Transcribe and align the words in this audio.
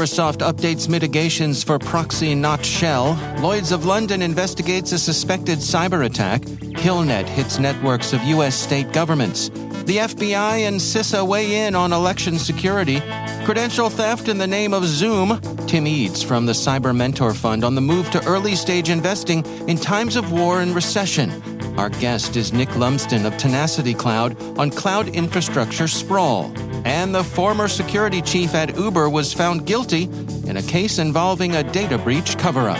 Microsoft 0.00 0.38
updates 0.38 0.88
mitigations 0.88 1.62
for 1.62 1.78
ProxyNotShell. 1.78 3.42
Lloyds 3.42 3.70
of 3.70 3.84
London 3.84 4.22
investigates 4.22 4.92
a 4.92 4.98
suspected 4.98 5.58
cyber 5.58 6.06
attack. 6.06 6.40
Killnet 6.80 7.26
hits 7.26 7.58
networks 7.58 8.14
of 8.14 8.22
U.S. 8.22 8.54
state 8.54 8.94
governments. 8.94 9.50
The 9.50 9.98
FBI 9.98 10.66
and 10.66 10.80
CISA 10.80 11.28
weigh 11.28 11.66
in 11.66 11.74
on 11.74 11.92
election 11.92 12.38
security. 12.38 13.02
Credential 13.44 13.90
theft 13.90 14.28
in 14.28 14.38
the 14.38 14.46
name 14.46 14.72
of 14.72 14.86
Zoom. 14.86 15.38
Tim 15.66 15.84
Eades 15.84 16.24
from 16.24 16.46
the 16.46 16.52
Cyber 16.52 16.96
Mentor 16.96 17.34
Fund 17.34 17.62
on 17.62 17.74
the 17.74 17.82
move 17.82 18.10
to 18.12 18.24
early 18.24 18.54
stage 18.54 18.88
investing 18.88 19.44
in 19.68 19.76
times 19.76 20.16
of 20.16 20.32
war 20.32 20.62
and 20.62 20.74
recession. 20.74 21.30
Our 21.78 21.90
guest 21.90 22.36
is 22.36 22.54
Nick 22.54 22.74
Lumsden 22.74 23.26
of 23.26 23.36
Tenacity 23.36 23.92
Cloud 23.92 24.42
on 24.58 24.70
cloud 24.70 25.08
infrastructure 25.08 25.88
sprawl. 25.88 26.50
And 26.84 27.14
the 27.14 27.24
former 27.24 27.68
security 27.68 28.22
chief 28.22 28.54
at 28.54 28.76
Uber 28.76 29.08
was 29.08 29.32
found 29.32 29.66
guilty 29.66 30.04
in 30.46 30.56
a 30.56 30.62
case 30.62 30.98
involving 30.98 31.56
a 31.56 31.62
data 31.62 31.98
breach 31.98 32.36
cover 32.38 32.68
up. 32.68 32.78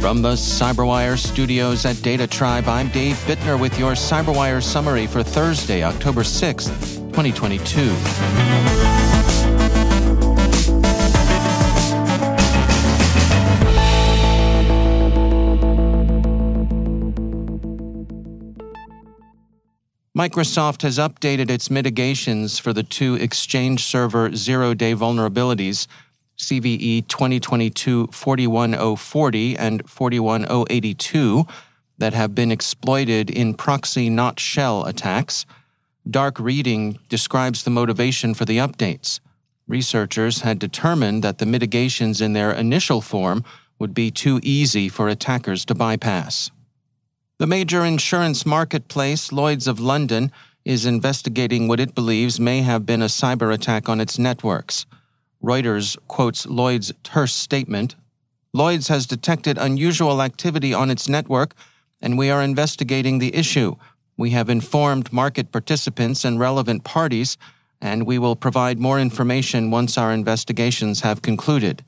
From 0.00 0.20
the 0.20 0.32
Cyberwire 0.34 1.16
studios 1.16 1.86
at 1.86 2.02
Data 2.02 2.26
Tribe, 2.26 2.68
I'm 2.68 2.88
Dave 2.88 3.16
Bittner 3.26 3.58
with 3.58 3.78
your 3.78 3.92
Cyberwire 3.92 4.62
summary 4.62 5.06
for 5.06 5.22
Thursday, 5.22 5.82
October 5.82 6.22
6th, 6.22 6.68
2022. 7.12 8.51
Microsoft 20.22 20.82
has 20.82 20.98
updated 20.98 21.50
its 21.50 21.68
mitigations 21.68 22.56
for 22.56 22.72
the 22.72 22.84
two 22.84 23.16
Exchange 23.16 23.82
Server 23.82 24.32
zero 24.36 24.72
day 24.72 24.94
vulnerabilities, 24.94 25.88
CVE 26.38 27.08
2022 27.08 28.06
41040 28.06 29.58
and 29.58 29.82
41082, 29.90 31.44
that 31.98 32.14
have 32.14 32.36
been 32.36 32.52
exploited 32.52 33.30
in 33.30 33.56
ProxyNotShell 33.56 34.86
attacks. 34.86 35.44
Dark 36.08 36.38
Reading 36.38 37.00
describes 37.08 37.64
the 37.64 37.70
motivation 37.70 38.32
for 38.32 38.44
the 38.44 38.58
updates. 38.58 39.18
Researchers 39.66 40.42
had 40.42 40.60
determined 40.60 41.24
that 41.24 41.38
the 41.38 41.46
mitigations 41.46 42.20
in 42.20 42.32
their 42.32 42.52
initial 42.52 43.00
form 43.00 43.42
would 43.80 43.92
be 43.92 44.12
too 44.12 44.38
easy 44.44 44.88
for 44.88 45.08
attackers 45.08 45.64
to 45.64 45.74
bypass. 45.74 46.52
The 47.42 47.48
major 47.48 47.84
insurance 47.84 48.46
marketplace, 48.46 49.32
Lloyds 49.32 49.66
of 49.66 49.80
London, 49.80 50.30
is 50.64 50.86
investigating 50.86 51.66
what 51.66 51.80
it 51.80 51.92
believes 51.92 52.38
may 52.38 52.62
have 52.62 52.86
been 52.86 53.02
a 53.02 53.06
cyber 53.06 53.52
attack 53.52 53.88
on 53.88 54.00
its 54.00 54.16
networks. 54.16 54.86
Reuters 55.42 55.98
quotes 56.06 56.46
Lloyd's 56.46 56.92
terse 57.02 57.34
statement 57.34 57.96
Lloyd's 58.52 58.86
has 58.86 59.08
detected 59.08 59.58
unusual 59.58 60.22
activity 60.22 60.72
on 60.72 60.88
its 60.88 61.08
network, 61.08 61.54
and 62.00 62.16
we 62.16 62.30
are 62.30 62.44
investigating 62.44 63.18
the 63.18 63.34
issue. 63.34 63.74
We 64.16 64.30
have 64.30 64.48
informed 64.48 65.12
market 65.12 65.50
participants 65.50 66.24
and 66.24 66.38
relevant 66.38 66.84
parties, 66.84 67.36
and 67.80 68.06
we 68.06 68.20
will 68.20 68.36
provide 68.36 68.78
more 68.78 69.00
information 69.00 69.72
once 69.72 69.98
our 69.98 70.12
investigations 70.12 71.00
have 71.00 71.22
concluded. 71.22 71.84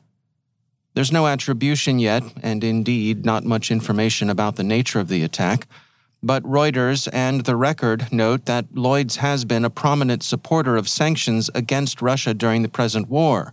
There's 0.94 1.12
no 1.12 1.27
attribution 1.27 1.99
yet, 1.99 2.22
and 2.41 2.62
indeed 2.62 3.25
not 3.25 3.44
much 3.44 3.72
information 3.72 4.31
about 4.31 4.55
the 4.55 4.62
nature 4.62 5.00
of 5.00 5.09
the 5.09 5.25
attack. 5.25 5.66
But 6.22 6.44
Reuters 6.44 7.09
and 7.12 7.44
The 7.44 7.56
Record 7.56 8.12
note 8.12 8.47
that 8.47 8.75
Lloyds 8.75 9.16
has 9.16 9.44
been 9.44 9.65
a 9.65 9.71
prominent 9.71 10.22
supporter 10.22 10.77
of 10.77 10.88
sanctions 10.88 11.50
against 11.54 12.00
Russia 12.00 12.33
during 12.33 12.62
the 12.62 12.69
present 12.69 13.09
war. 13.09 13.53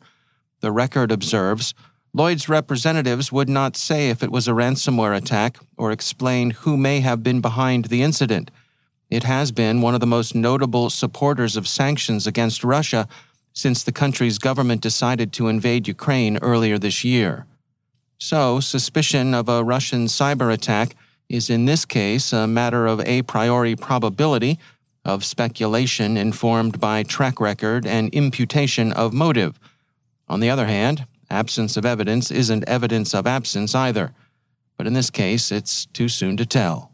The 0.61 0.71
Record 0.71 1.11
observes 1.11 1.73
Lloyd's 2.13 2.47
representatives 2.47 3.31
would 3.31 3.49
not 3.49 3.75
say 3.75 4.09
if 4.09 4.21
it 4.21 4.31
was 4.31 4.47
a 4.47 4.51
ransomware 4.51 5.17
attack 5.17 5.57
or 5.77 5.91
explain 5.91 6.51
who 6.51 6.77
may 6.77 6.99
have 6.99 7.23
been 7.23 7.41
behind 7.41 7.85
the 7.85 8.03
incident. 8.03 8.51
It 9.09 9.23
has 9.23 9.51
been 9.51 9.81
one 9.81 9.93
of 9.93 9.99
the 9.99 10.07
most 10.07 10.35
notable 10.35 10.89
supporters 10.89 11.57
of 11.57 11.67
sanctions 11.67 12.27
against 12.27 12.63
Russia 12.63 13.07
since 13.53 13.83
the 13.83 13.91
country's 13.91 14.37
government 14.37 14.81
decided 14.81 15.33
to 15.33 15.47
invade 15.47 15.87
Ukraine 15.87 16.37
earlier 16.41 16.77
this 16.77 17.03
year. 17.03 17.45
So, 18.17 18.59
suspicion 18.59 19.33
of 19.33 19.49
a 19.49 19.63
Russian 19.63 20.05
cyber 20.05 20.53
attack 20.53 20.95
is 21.27 21.49
in 21.49 21.65
this 21.65 21.85
case 21.85 22.33
a 22.33 22.45
matter 22.45 22.85
of 22.85 22.99
a 23.01 23.23
priori 23.23 23.75
probability, 23.75 24.59
of 25.03 25.25
speculation 25.25 26.17
informed 26.17 26.79
by 26.79 27.03
track 27.03 27.39
record 27.39 27.87
and 27.87 28.13
imputation 28.13 28.91
of 28.91 29.13
motive. 29.13 29.59
On 30.29 30.39
the 30.39 30.49
other 30.49 30.67
hand, 30.67 31.07
absence 31.29 31.77
of 31.77 31.85
evidence 31.85 32.29
isn't 32.29 32.67
evidence 32.67 33.15
of 33.15 33.25
absence 33.25 33.73
either. 33.73 34.13
But 34.77 34.87
in 34.87 34.93
this 34.93 35.09
case, 35.09 35.51
it's 35.51 35.85
too 35.87 36.07
soon 36.07 36.37
to 36.37 36.45
tell. 36.45 36.91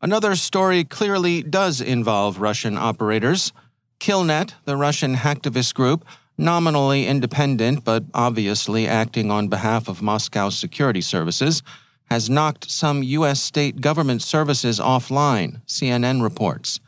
Another 0.00 0.36
story 0.36 0.84
clearly 0.84 1.42
does 1.42 1.80
involve 1.80 2.40
Russian 2.40 2.76
operators. 2.76 3.52
Killnet, 4.00 4.54
the 4.64 4.76
Russian 4.76 5.16
hacktivist 5.16 5.74
group, 5.74 6.04
nominally 6.36 7.06
independent 7.06 7.84
but 7.84 8.04
obviously 8.14 8.86
acting 8.86 9.30
on 9.30 9.48
behalf 9.48 9.88
of 9.88 10.02
Moscow's 10.02 10.56
security 10.56 11.00
services, 11.00 11.62
has 12.10 12.30
knocked 12.30 12.70
some 12.70 13.02
U.S. 13.02 13.40
state 13.40 13.80
government 13.80 14.22
services 14.22 14.80
offline, 14.80 15.60
CNN 15.66 16.22
reports. 16.22 16.80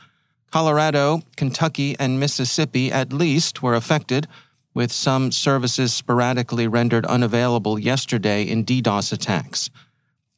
Colorado, 0.50 1.22
Kentucky, 1.36 1.94
and 1.98 2.18
Mississippi 2.18 2.90
at 2.90 3.12
least 3.12 3.62
were 3.62 3.74
affected, 3.74 4.26
with 4.72 4.90
some 4.92 5.30
services 5.32 5.92
sporadically 5.92 6.66
rendered 6.66 7.04
unavailable 7.06 7.78
yesterday 7.78 8.44
in 8.44 8.64
DDoS 8.64 9.12
attacks. 9.12 9.68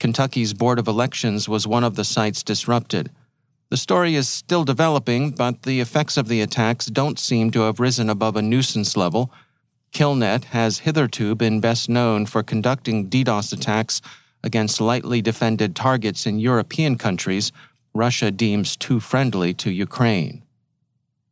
Kentucky's 0.01 0.53
Board 0.53 0.79
of 0.79 0.89
Elections 0.89 1.49
was 1.49 1.67
one 1.67 1.85
of 1.85 1.95
the 1.95 2.05
sites 2.05 2.43
disrupted. 2.43 3.11
The 3.73 3.79
story 3.79 4.17
is 4.17 4.29
still 4.29 4.65
developing, 4.65 5.31
but 5.31 5.63
the 5.63 5.81
effects 5.81 6.19
of 6.19 6.29
the 6.29 6.43
attacks 6.43 6.89
don't 6.89 7.19
seem 7.19 7.51
to 7.53 7.63
have 7.63 7.81
risen 7.81 8.11
above 8.11 8.37
a 8.37 8.43
nuisance 8.43 8.99
level. 8.99 9.33
Killnet 9.95 10.45
has 10.53 10.81
hitherto 10.81 11.35
been 11.35 11.59
best 11.59 11.89
known 11.89 12.27
for 12.27 12.43
conducting 12.43 13.09
DDoS 13.09 13.51
attacks 13.51 14.03
against 14.45 14.79
lightly 14.79 15.23
defended 15.23 15.75
targets 15.75 16.27
in 16.27 16.39
European 16.39 16.99
countries 16.99 17.51
Russia 17.95 18.31
deems 18.31 18.77
too 18.77 19.01
friendly 19.01 19.55
to 19.55 19.71
Ukraine. 19.71 20.43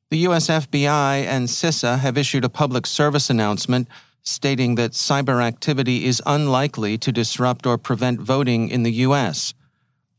The 0.08 0.20
US 0.28 0.46
FBI 0.48 1.26
and 1.26 1.46
CISA 1.46 1.98
have 1.98 2.16
issued 2.16 2.46
a 2.46 2.48
public 2.48 2.86
service 2.86 3.28
announcement 3.28 3.86
stating 4.22 4.76
that 4.76 4.92
cyber 4.92 5.44
activity 5.44 6.06
is 6.06 6.22
unlikely 6.24 6.96
to 6.96 7.12
disrupt 7.12 7.66
or 7.66 7.76
prevent 7.76 8.18
voting 8.18 8.70
in 8.70 8.82
the 8.82 8.92
U.S. 9.08 9.52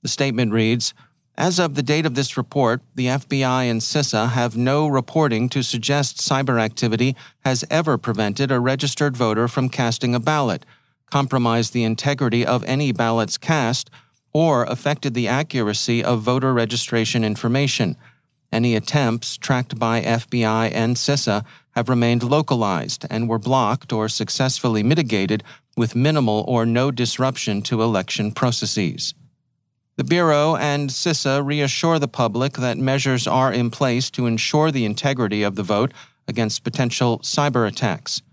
The 0.04 0.08
statement 0.08 0.54
reads 0.54 0.94
As 1.38 1.60
of 1.60 1.76
the 1.76 1.84
date 1.84 2.06
of 2.06 2.16
this 2.16 2.36
report, 2.36 2.82
the 2.96 3.08
FBI 3.08 3.64
and 3.64 3.82
CISA 3.82 4.32
have 4.32 4.58
no 4.58 4.88
reporting 4.88 5.48
to 5.50 5.64
suggest 5.64 6.18
cyber 6.18 6.62
activity 6.62 7.16
has 7.46 7.64
ever 7.70 7.98
prevented 7.98 8.52
a 8.52 8.60
registered 8.60 9.16
voter 9.16 9.48
from 9.48 9.70
casting 9.70 10.14
a 10.14 10.20
ballot, 10.20 10.66
compromised 11.10 11.74
the 11.74 11.84
integrity 11.84 12.46
of 12.46 12.64
any 12.66 12.92
ballots 12.92 13.38
cast, 13.38 13.90
or 14.34 14.64
affected 14.66 15.14
the 15.14 15.28
accuracy 15.28 16.04
of 16.04 16.22
voter 16.22 16.54
registration 16.54 17.24
information. 17.24 17.96
Any 18.52 18.76
attempts 18.76 19.38
tracked 19.38 19.80
by 19.80 20.02
FBI 20.02 20.72
and 20.74 20.98
CISA 20.98 21.46
have 21.76 21.88
remained 21.88 22.24
localized 22.24 23.06
and 23.10 23.30
were 23.30 23.40
blocked 23.40 23.94
or 23.94 24.10
successfully 24.10 24.84
mitigated 24.84 25.44
with 25.78 25.96
minimal 25.96 26.44
or 26.48 26.66
no 26.66 26.92
disruption 26.92 27.62
to 27.64 27.82
election 27.82 28.34
processes. 28.34 29.14
The 30.02 30.08
Bureau 30.08 30.56
and 30.56 30.90
CISA 30.90 31.46
reassure 31.46 32.00
the 32.00 32.08
public 32.08 32.54
that 32.54 32.80
measures 32.80 33.28
are 33.28 33.54
in 33.54 33.70
place 33.70 34.10
to 34.10 34.26
ensure 34.26 34.72
the 34.72 34.84
integrity 34.84 35.44
of 35.44 35.56
the 35.56 35.62
vote 35.62 35.94
against 36.28 36.64
potential 36.64 37.20
cyber 37.20 37.68
attacks. 37.68 38.24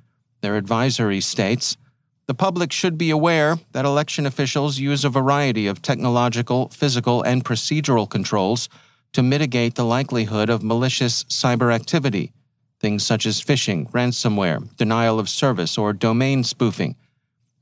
Their 0.41 0.57
advisory 0.57 1.21
states 1.21 1.77
the 2.27 2.33
public 2.33 2.73
should 2.73 2.97
be 2.97 3.11
aware 3.11 3.59
that 3.73 3.85
election 3.85 4.25
officials 4.25 4.79
use 4.79 5.05
a 5.05 5.11
variety 5.11 5.67
of 5.67 5.83
technological, 5.83 6.71
physical, 6.71 7.21
and 7.21 7.45
procedural 7.45 8.09
controls 8.09 8.71
to 9.13 9.23
mitigate 9.23 9.75
the 9.75 9.85
likelihood 9.85 10.49
of 10.49 10.63
malicious 10.63 11.25
cyber 11.25 11.71
activity, 11.71 12.33
things 12.81 13.05
such 13.05 13.27
as 13.27 13.45
phishing, 13.45 13.91
ransomware, 13.91 14.75
denial 14.79 15.19
of 15.19 15.29
service, 15.29 15.77
or 15.77 15.93
domain 15.93 16.45
spoofing, 16.45 16.97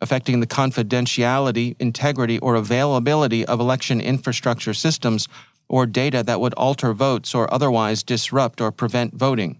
affecting 0.01 0.41
the 0.41 0.47
confidentiality, 0.47 1.77
integrity, 1.79 2.39
or 2.39 2.55
availability 2.55 3.45
of 3.45 3.61
election 3.61 4.01
infrastructure 4.01 4.75
systems 4.75 5.29
or 5.69 5.87
data 5.87 6.23
that 6.23 6.41
would 6.41 6.55
alter 6.55 6.93
votes 6.93 7.35
or 7.35 7.53
otherwise 7.53 8.03
disrupt 8.03 8.61
or 8.61 8.71
prevent 8.71 9.15
voting. 9.15 9.59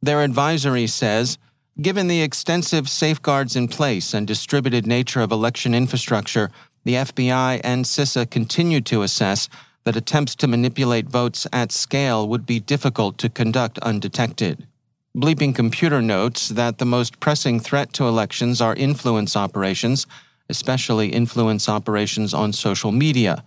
Their 0.00 0.22
advisory 0.22 0.86
says, 0.86 1.38
Given 1.80 2.06
the 2.06 2.20
extensive 2.20 2.88
safeguards 2.88 3.56
in 3.56 3.66
place 3.66 4.12
and 4.12 4.26
distributed 4.26 4.86
nature 4.86 5.20
of 5.20 5.32
election 5.32 5.74
infrastructure, 5.74 6.50
the 6.84 6.94
FBI 6.94 7.60
and 7.64 7.84
CISA 7.84 8.28
continue 8.30 8.80
to 8.82 9.02
assess 9.02 9.48
that 9.84 9.96
attempts 9.96 10.34
to 10.36 10.46
manipulate 10.46 11.08
votes 11.08 11.46
at 11.52 11.72
scale 11.72 12.28
would 12.28 12.44
be 12.44 12.60
difficult 12.60 13.18
to 13.18 13.28
conduct 13.28 13.78
undetected. 13.78 14.66
Bleeping 15.14 15.54
Computer 15.54 16.00
notes 16.00 16.48
that 16.48 16.78
the 16.78 16.86
most 16.86 17.20
pressing 17.20 17.60
threat 17.60 17.92
to 17.92 18.08
elections 18.08 18.62
are 18.62 18.74
influence 18.74 19.36
operations, 19.36 20.06
especially 20.48 21.10
influence 21.10 21.68
operations 21.68 22.32
on 22.32 22.54
social 22.54 22.92
media. 22.92 23.44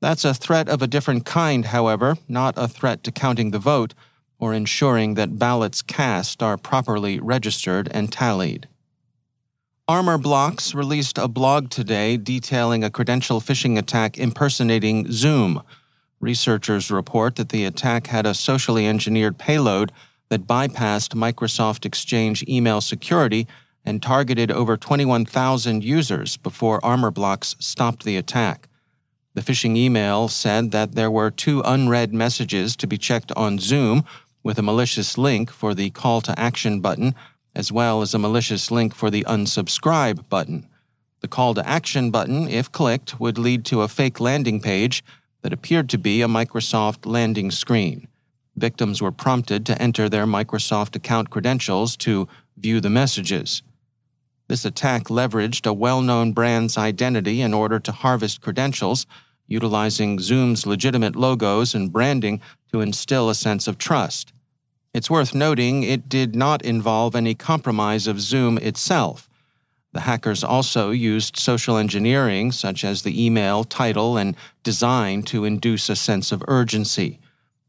That's 0.00 0.24
a 0.24 0.32
threat 0.32 0.68
of 0.68 0.82
a 0.82 0.86
different 0.86 1.26
kind, 1.26 1.66
however, 1.66 2.16
not 2.28 2.54
a 2.56 2.68
threat 2.68 3.02
to 3.02 3.10
counting 3.10 3.50
the 3.50 3.58
vote 3.58 3.92
or 4.38 4.54
ensuring 4.54 5.14
that 5.14 5.36
ballots 5.36 5.82
cast 5.82 6.44
are 6.44 6.56
properly 6.56 7.18
registered 7.18 7.88
and 7.90 8.12
tallied. 8.12 8.68
Armorblox 9.88 10.76
released 10.76 11.18
a 11.18 11.26
blog 11.26 11.70
today 11.70 12.16
detailing 12.18 12.84
a 12.84 12.90
credential 12.90 13.40
phishing 13.40 13.76
attack 13.76 14.16
impersonating 14.16 15.10
Zoom. 15.10 15.64
Researchers 16.20 16.88
report 16.88 17.34
that 17.34 17.48
the 17.48 17.64
attack 17.64 18.06
had 18.06 18.26
a 18.26 18.32
socially 18.32 18.86
engineered 18.86 19.38
payload 19.38 19.90
that 20.30 20.46
bypassed 20.46 21.14
Microsoft 21.14 21.84
Exchange 21.84 22.42
email 22.48 22.80
security 22.80 23.46
and 23.84 24.02
targeted 24.02 24.50
over 24.50 24.76
21,000 24.76 25.84
users 25.84 26.36
before 26.38 26.80
Armorblox 26.80 27.60
stopped 27.62 28.04
the 28.04 28.16
attack. 28.16 28.68
The 29.34 29.42
phishing 29.42 29.76
email 29.76 30.28
said 30.28 30.70
that 30.70 30.94
there 30.94 31.10
were 31.10 31.30
two 31.30 31.60
unread 31.64 32.14
messages 32.14 32.74
to 32.76 32.86
be 32.86 32.98
checked 32.98 33.32
on 33.36 33.58
Zoom 33.58 34.04
with 34.42 34.58
a 34.58 34.62
malicious 34.62 35.18
link 35.18 35.50
for 35.50 35.74
the 35.74 35.90
call 35.90 36.20
to 36.22 36.38
action 36.38 36.80
button 36.80 37.14
as 37.54 37.72
well 37.72 38.00
as 38.00 38.14
a 38.14 38.18
malicious 38.18 38.70
link 38.70 38.94
for 38.94 39.10
the 39.10 39.24
unsubscribe 39.24 40.28
button. 40.28 40.66
The 41.20 41.28
call 41.28 41.54
to 41.54 41.68
action 41.68 42.10
button, 42.10 42.48
if 42.48 42.70
clicked, 42.72 43.20
would 43.20 43.38
lead 43.38 43.64
to 43.66 43.82
a 43.82 43.88
fake 43.88 44.20
landing 44.20 44.60
page 44.60 45.04
that 45.42 45.52
appeared 45.52 45.88
to 45.90 45.98
be 45.98 46.22
a 46.22 46.28
Microsoft 46.28 47.06
landing 47.06 47.50
screen. 47.50 48.08
Victims 48.60 49.00
were 49.00 49.10
prompted 49.10 49.64
to 49.64 49.80
enter 49.80 50.06
their 50.06 50.26
Microsoft 50.26 50.94
account 50.94 51.30
credentials 51.30 51.96
to 51.96 52.28
view 52.58 52.78
the 52.78 52.90
messages. 52.90 53.62
This 54.48 54.66
attack 54.66 55.04
leveraged 55.04 55.66
a 55.66 55.72
well 55.72 56.02
known 56.02 56.32
brand's 56.32 56.76
identity 56.76 57.40
in 57.40 57.54
order 57.54 57.80
to 57.80 57.90
harvest 57.90 58.42
credentials, 58.42 59.06
utilizing 59.46 60.20
Zoom's 60.20 60.66
legitimate 60.66 61.16
logos 61.16 61.74
and 61.74 61.90
branding 61.90 62.42
to 62.70 62.82
instill 62.82 63.30
a 63.30 63.34
sense 63.34 63.66
of 63.66 63.78
trust. 63.78 64.34
It's 64.92 65.08
worth 65.08 65.34
noting 65.34 65.82
it 65.82 66.08
did 66.08 66.36
not 66.36 66.60
involve 66.62 67.16
any 67.16 67.34
compromise 67.34 68.06
of 68.06 68.20
Zoom 68.20 68.58
itself. 68.58 69.30
The 69.92 70.00
hackers 70.00 70.44
also 70.44 70.90
used 70.90 71.38
social 71.38 71.78
engineering, 71.78 72.52
such 72.52 72.84
as 72.84 73.02
the 73.02 73.24
email, 73.24 73.64
title, 73.64 74.18
and 74.18 74.36
design, 74.62 75.22
to 75.22 75.46
induce 75.46 75.88
a 75.88 75.96
sense 75.96 76.30
of 76.30 76.44
urgency. 76.46 77.20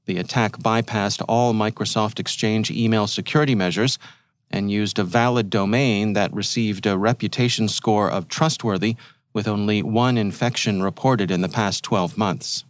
The 0.05 0.17
attack 0.17 0.53
bypassed 0.57 1.23
all 1.27 1.53
Microsoft 1.53 2.19
Exchange 2.19 2.71
email 2.71 3.07
security 3.07 3.55
measures 3.55 3.99
and 4.49 4.71
used 4.71 4.99
a 4.99 5.03
valid 5.03 5.49
domain 5.49 6.13
that 6.13 6.33
received 6.33 6.85
a 6.85 6.97
reputation 6.97 7.67
score 7.67 8.09
of 8.09 8.27
trustworthy 8.27 8.95
with 9.33 9.47
only 9.47 9.81
one 9.81 10.17
infection 10.17 10.83
reported 10.83 11.31
in 11.31 11.41
the 11.41 11.49
past 11.49 11.83
12 11.83 12.17
months. 12.17 12.65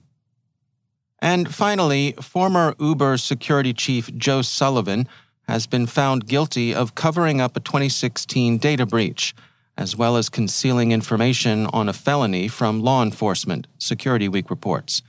And 1.19 1.54
finally, 1.54 2.13
former 2.13 2.75
Uber 2.80 3.18
security 3.18 3.74
chief 3.74 4.16
Joe 4.18 4.42
Sullivan 4.42 5.07
has 5.48 5.68
been 5.68 5.86
found 5.86 6.27
guilty 6.27 6.74
of 6.74 6.95
covering 6.95 7.42
up 7.42 7.56
a 7.56 7.60
2016 7.60 8.57
data 8.57 8.86
breach, 8.86 9.36
as 9.77 9.95
well 9.95 10.18
as 10.18 10.30
concealing 10.30 10.92
information 10.92 11.68
on 11.68 11.89
a 11.89 11.94
felony 11.94 12.48
from 12.48 12.81
law 12.81 13.04
enforcement, 13.04 13.68
Security 13.77 14.27
Week 14.27 14.50
reports. 14.50 15.01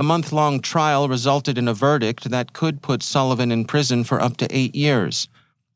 The 0.00 0.04
month 0.04 0.32
long 0.32 0.60
trial 0.60 1.08
resulted 1.08 1.58
in 1.58 1.68
a 1.68 1.74
verdict 1.74 2.30
that 2.30 2.54
could 2.54 2.80
put 2.80 3.02
Sullivan 3.02 3.52
in 3.52 3.66
prison 3.66 4.02
for 4.02 4.18
up 4.18 4.38
to 4.38 4.48
eight 4.48 4.74
years, 4.74 5.28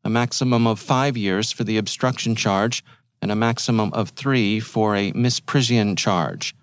a 0.03 0.09
maximum 0.09 0.67
of 0.67 0.81
five 0.81 1.15
years 1.15 1.53
for 1.53 1.63
the 1.63 1.77
obstruction 1.77 2.35
charge, 2.35 2.83
and 3.21 3.31
a 3.31 3.37
maximum 3.37 3.93
of 3.93 4.09
three 4.09 4.61
for 4.61 4.97
a 4.97 5.13
misprision 5.13 5.95
charge. 5.95 6.55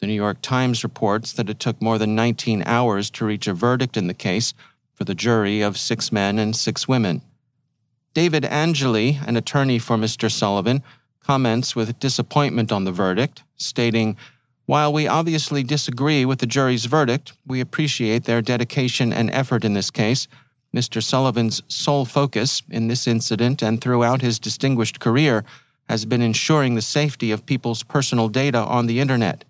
The 0.00 0.06
New 0.06 0.12
York 0.12 0.42
Times 0.42 0.84
reports 0.84 1.32
that 1.32 1.48
it 1.48 1.58
took 1.58 1.80
more 1.80 1.96
than 1.96 2.14
19 2.14 2.62
hours 2.66 3.08
to 3.12 3.24
reach 3.24 3.46
a 3.46 3.54
verdict 3.54 3.96
in 3.96 4.06
the 4.06 4.12
case 4.12 4.52
for 4.92 5.04
the 5.04 5.14
jury 5.14 5.62
of 5.62 5.78
six 5.78 6.12
men 6.12 6.38
and 6.38 6.54
six 6.54 6.86
women. 6.86 7.22
David 8.12 8.44
Angeli, 8.44 9.18
an 9.26 9.38
attorney 9.38 9.78
for 9.78 9.96
Mr. 9.96 10.30
Sullivan, 10.30 10.82
comments 11.22 11.74
with 11.74 11.98
disappointment 11.98 12.70
on 12.70 12.84
the 12.84 12.92
verdict, 12.92 13.44
stating, 13.56 14.14
While 14.68 14.92
we 14.92 15.08
obviously 15.08 15.62
disagree 15.62 16.26
with 16.26 16.40
the 16.40 16.46
jury's 16.46 16.84
verdict, 16.84 17.32
we 17.46 17.58
appreciate 17.58 18.24
their 18.24 18.42
dedication 18.42 19.14
and 19.14 19.30
effort 19.30 19.64
in 19.64 19.72
this 19.72 19.90
case. 19.90 20.28
Mr. 20.76 21.02
Sullivan's 21.02 21.62
sole 21.68 22.04
focus 22.04 22.60
in 22.68 22.86
this 22.86 23.06
incident 23.06 23.62
and 23.62 23.80
throughout 23.80 24.20
his 24.20 24.38
distinguished 24.38 25.00
career 25.00 25.42
has 25.88 26.04
been 26.04 26.20
ensuring 26.20 26.74
the 26.74 26.82
safety 26.82 27.30
of 27.30 27.46
people's 27.46 27.82
personal 27.82 28.28
data 28.28 28.58
on 28.58 28.86
the 28.86 29.00
Internet. 29.00 29.46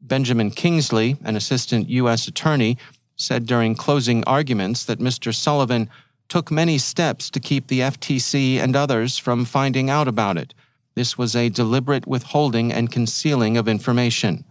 Benjamin 0.00 0.52
Kingsley, 0.52 1.16
an 1.24 1.34
assistant 1.34 1.88
U.S. 1.88 2.28
attorney, 2.28 2.78
said 3.16 3.46
during 3.46 3.74
closing 3.74 4.22
arguments 4.28 4.84
that 4.84 5.00
Mr. 5.00 5.34
Sullivan 5.34 5.90
took 6.28 6.52
many 6.52 6.78
steps 6.78 7.30
to 7.30 7.40
keep 7.40 7.66
the 7.66 7.80
FTC 7.80 8.60
and 8.60 8.76
others 8.76 9.18
from 9.18 9.44
finding 9.44 9.90
out 9.90 10.06
about 10.06 10.38
it. 10.38 10.54
This 10.94 11.18
was 11.18 11.34
a 11.34 11.48
deliberate 11.48 12.06
withholding 12.06 12.72
and 12.72 12.90
concealing 12.90 13.56
of 13.56 13.66
information. 13.66 14.44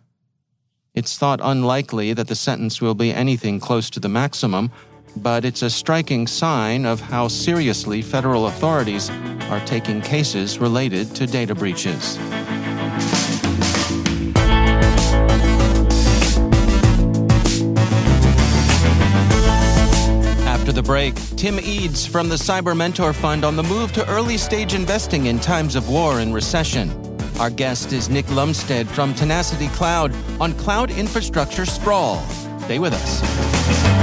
It's 0.93 1.17
thought 1.17 1.39
unlikely 1.41 2.13
that 2.13 2.27
the 2.27 2.35
sentence 2.35 2.81
will 2.81 2.95
be 2.95 3.13
anything 3.13 3.59
close 3.59 3.89
to 3.91 3.99
the 3.99 4.09
maximum, 4.09 4.71
but 5.15 5.45
it's 5.45 5.61
a 5.61 5.69
striking 5.69 6.27
sign 6.27 6.85
of 6.85 6.99
how 6.99 7.27
seriously 7.27 8.01
federal 8.01 8.47
authorities 8.47 9.09
are 9.49 9.63
taking 9.65 10.01
cases 10.01 10.59
related 10.59 11.15
to 11.15 11.25
data 11.25 11.55
breaches. 11.55 12.17
The 20.73 20.81
break, 20.81 21.13
Tim 21.37 21.59
Eades 21.59 22.07
from 22.07 22.29
the 22.29 22.35
Cyber 22.35 22.75
Mentor 22.75 23.13
Fund 23.13 23.45
on 23.45 23.55
the 23.55 23.61
move 23.61 23.91
to 23.91 24.09
early 24.09 24.37
stage 24.37 24.73
investing 24.73 25.27
in 25.27 25.39
times 25.39 25.75
of 25.75 25.87
war 25.87 26.19
and 26.19 26.33
recession. 26.33 26.89
Our 27.39 27.51
guest 27.51 27.93
is 27.93 28.09
Nick 28.09 28.27
Lumsden 28.31 28.87
from 28.87 29.13
Tenacity 29.13 29.67
Cloud 29.67 30.15
on 30.41 30.53
cloud 30.53 30.89
infrastructure 30.89 31.67
sprawl. 31.67 32.19
Stay 32.61 32.79
with 32.79 32.93
us. 32.93 34.02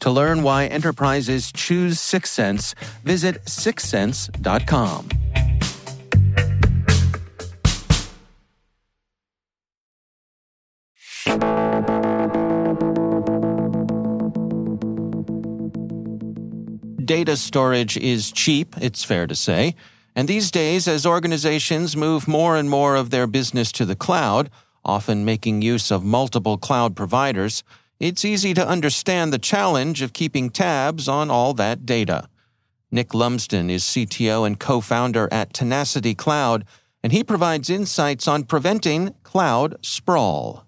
To 0.00 0.10
learn 0.10 0.42
why 0.42 0.66
enterprises 0.66 1.50
choose 1.52 1.98
Syxsense, 1.98 2.74
visit 3.02 3.44
syxsense.com. 3.44 5.08
Data 17.06 17.36
storage 17.36 17.96
is 17.96 18.32
cheap, 18.32 18.74
it's 18.78 19.04
fair 19.04 19.28
to 19.28 19.34
say. 19.34 19.76
And 20.16 20.26
these 20.26 20.50
days, 20.50 20.88
as 20.88 21.06
organizations 21.06 21.96
move 21.96 22.26
more 22.26 22.56
and 22.56 22.68
more 22.68 22.96
of 22.96 23.10
their 23.10 23.26
business 23.26 23.70
to 23.72 23.84
the 23.84 23.94
cloud, 23.94 24.50
often 24.84 25.24
making 25.24 25.62
use 25.62 25.90
of 25.90 26.02
multiple 26.02 26.58
cloud 26.58 26.96
providers, 26.96 27.62
it's 27.98 28.24
easy 28.24 28.54
to 28.54 28.66
understand 28.66 29.32
the 29.32 29.38
challenge 29.38 30.02
of 30.02 30.12
keeping 30.12 30.50
tabs 30.50 31.08
on 31.08 31.30
all 31.30 31.54
that 31.54 31.86
data. 31.86 32.28
Nick 32.90 33.14
Lumsden 33.14 33.70
is 33.70 33.84
CTO 33.84 34.46
and 34.46 34.58
co 34.58 34.80
founder 34.80 35.28
at 35.32 35.52
Tenacity 35.52 36.14
Cloud, 36.14 36.64
and 37.02 37.12
he 37.12 37.24
provides 37.24 37.70
insights 37.70 38.28
on 38.28 38.44
preventing 38.44 39.14
cloud 39.22 39.76
sprawl. 39.82 40.64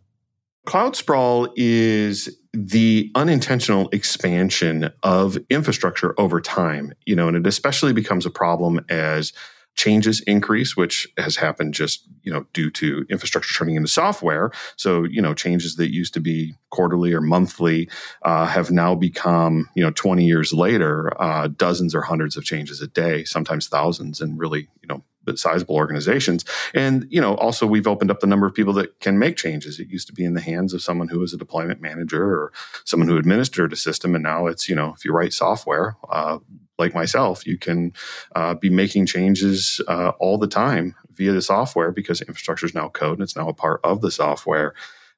Cloud 0.67 0.97
sprawl 0.97 1.49
is 1.57 2.39
the 2.53 3.11
unintentional 3.15 3.89
expansion 3.91 4.91
of 5.03 5.39
infrastructure 5.49 6.15
over 6.19 6.41
time, 6.41 6.93
you 7.07 7.15
know, 7.17 7.29
and 7.29 7.37
it 7.37 7.47
especially 7.47 7.93
becomes 7.93 8.27
a 8.27 8.31
problem 8.31 8.85
as 8.89 9.33
changes 9.79 10.21
increase, 10.23 10.77
which 10.77 11.07
has 11.17 11.37
happened 11.37 11.73
just 11.73 12.07
you 12.23 12.33
know 12.33 12.45
due 12.53 12.69
to 12.69 13.07
infrastructure 13.09 13.55
turning 13.55 13.77
into 13.77 13.89
software. 13.89 14.51
So 14.77 15.05
you 15.05 15.23
know 15.23 15.33
changes 15.33 15.77
that 15.77 15.95
used 15.95 16.13
to 16.15 16.21
be 16.21 16.55
quarterly 16.71 17.15
or 17.15 17.21
monthly 17.21 17.89
uh, 18.23 18.47
have 18.47 18.71
now 18.71 18.95
become 18.95 19.71
you 19.75 19.83
know 19.83 19.93
20 19.93 20.27
years 20.27 20.53
later 20.53 21.19
uh, 21.23 21.47
dozens 21.47 21.95
or 21.95 22.03
hundreds 22.03 22.37
of 22.37 22.45
changes 22.45 22.83
a 22.83 22.89
day, 22.89 23.25
sometimes 23.25 23.69
thousands, 23.69 24.21
and 24.21 24.39
really 24.39 24.69
you 24.83 24.89
know 24.89 25.03
sizable 25.37 25.77
organizations. 25.77 26.45
And 26.75 27.07
you 27.09 27.21
know, 27.21 27.37
also 27.37 27.67
we've 27.67 27.87
opened 27.87 28.11
up 28.11 28.21
the 28.21 28.27
number 28.27 28.47
of 28.47 28.55
people 28.55 28.73
that 28.75 28.99
can 28.99 29.19
make 29.19 29.37
changes. 29.37 29.79
It 29.79 29.89
used 29.89 30.09
to 30.09 30.13
be 30.13 30.25
in 30.25 30.35
the 30.35 30.41
hands 30.41 30.75
of 30.75 30.83
someone 30.83 31.09
who 31.09 31.21
was 31.21 31.33
a 31.33 31.39
deployment 31.39 31.81
manager 31.81 32.25
or 32.25 32.53
someone 32.85 33.09
who 33.09 33.17
administered 33.17 33.73
a 33.73 33.77
system, 33.77 34.17
and 34.17 34.25
now 34.25 34.47
it's 34.47 34.69
you 34.69 34.75
know, 34.75 34.93
if 34.97 35.05
you 35.05 35.13
write 35.13 35.33
software, 35.33 35.97
uh, 36.11 36.39
like 36.79 36.95
myself, 36.95 37.47
you 37.47 37.59
can 37.59 37.93
uh, 38.35 38.55
be 38.55 38.71
making 38.71 39.07
changes 39.07 39.81
uh, 39.89 40.13
all 40.19 40.39
the 40.39 40.47
time 40.47 40.95
via 41.15 41.33
the 41.33 41.43
software 41.43 41.93
because 41.93 42.21
infrastructure 42.21 42.67
is 42.67 42.75
now 42.75 42.89
code 42.89 43.19
and 43.19 43.23
it's 43.23 43.37
now 43.37 43.49
a 43.49 43.55
part 43.55 43.81
of 43.85 44.01
the 44.01 44.11
software. 44.11 44.75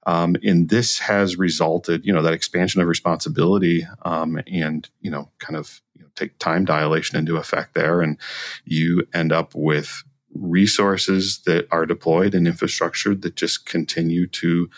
Um, 0.07 0.37
and 0.43 0.71
this 0.71 0.99
has 1.01 1.37
resulted, 1.37 2.07
you 2.07 2.13
know, 2.13 2.23
that 2.23 2.33
expansion 2.33 2.81
of 2.81 2.89
responsibility 2.89 3.87
um, 4.03 4.41
and, 4.47 4.89
you 5.01 5.11
know, 5.11 5.31
kind 5.39 5.57
of 5.57 5.83
you 5.95 6.03
know, 6.03 6.09
take 6.15 6.39
time 6.39 6.65
dilation 6.65 7.19
into 7.19 7.37
effect 7.37 7.75
there. 7.75 8.01
And 8.01 8.17
you 8.65 9.07
end 9.13 9.31
up 9.31 9.55
with 9.55 10.03
resources 10.33 11.41
that 11.45 11.67
are 11.71 11.85
deployed 11.85 12.35
in 12.35 12.47
infrastructure 12.47 13.15
that 13.15 13.37
just 13.37 13.67
continue 13.67 14.27
to 14.27 14.71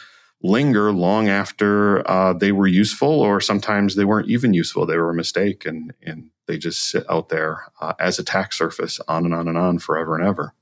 linger 0.42 0.92
long 0.92 1.28
after 1.28 2.08
uh, 2.10 2.32
they 2.32 2.52
were 2.52 2.66
useful, 2.66 3.20
or 3.20 3.40
sometimes 3.40 3.94
they 3.94 4.04
weren't 4.04 4.28
even 4.28 4.54
useful. 4.54 4.86
They 4.86 4.96
were 4.96 5.10
a 5.10 5.14
mistake, 5.14 5.64
and 5.64 5.92
and 6.02 6.30
they 6.46 6.58
just 6.58 6.84
sit 6.84 7.04
out 7.11 7.28
there 7.28 7.64
uh, 7.80 7.94
as 7.99 8.18
attack 8.18 8.52
surface 8.52 9.00
on 9.08 9.25
and 9.25 9.34
on 9.34 9.49
and 9.49 9.58
on 9.58 9.78
forever 9.78 10.16
and 10.16 10.26
ever. 10.26 10.54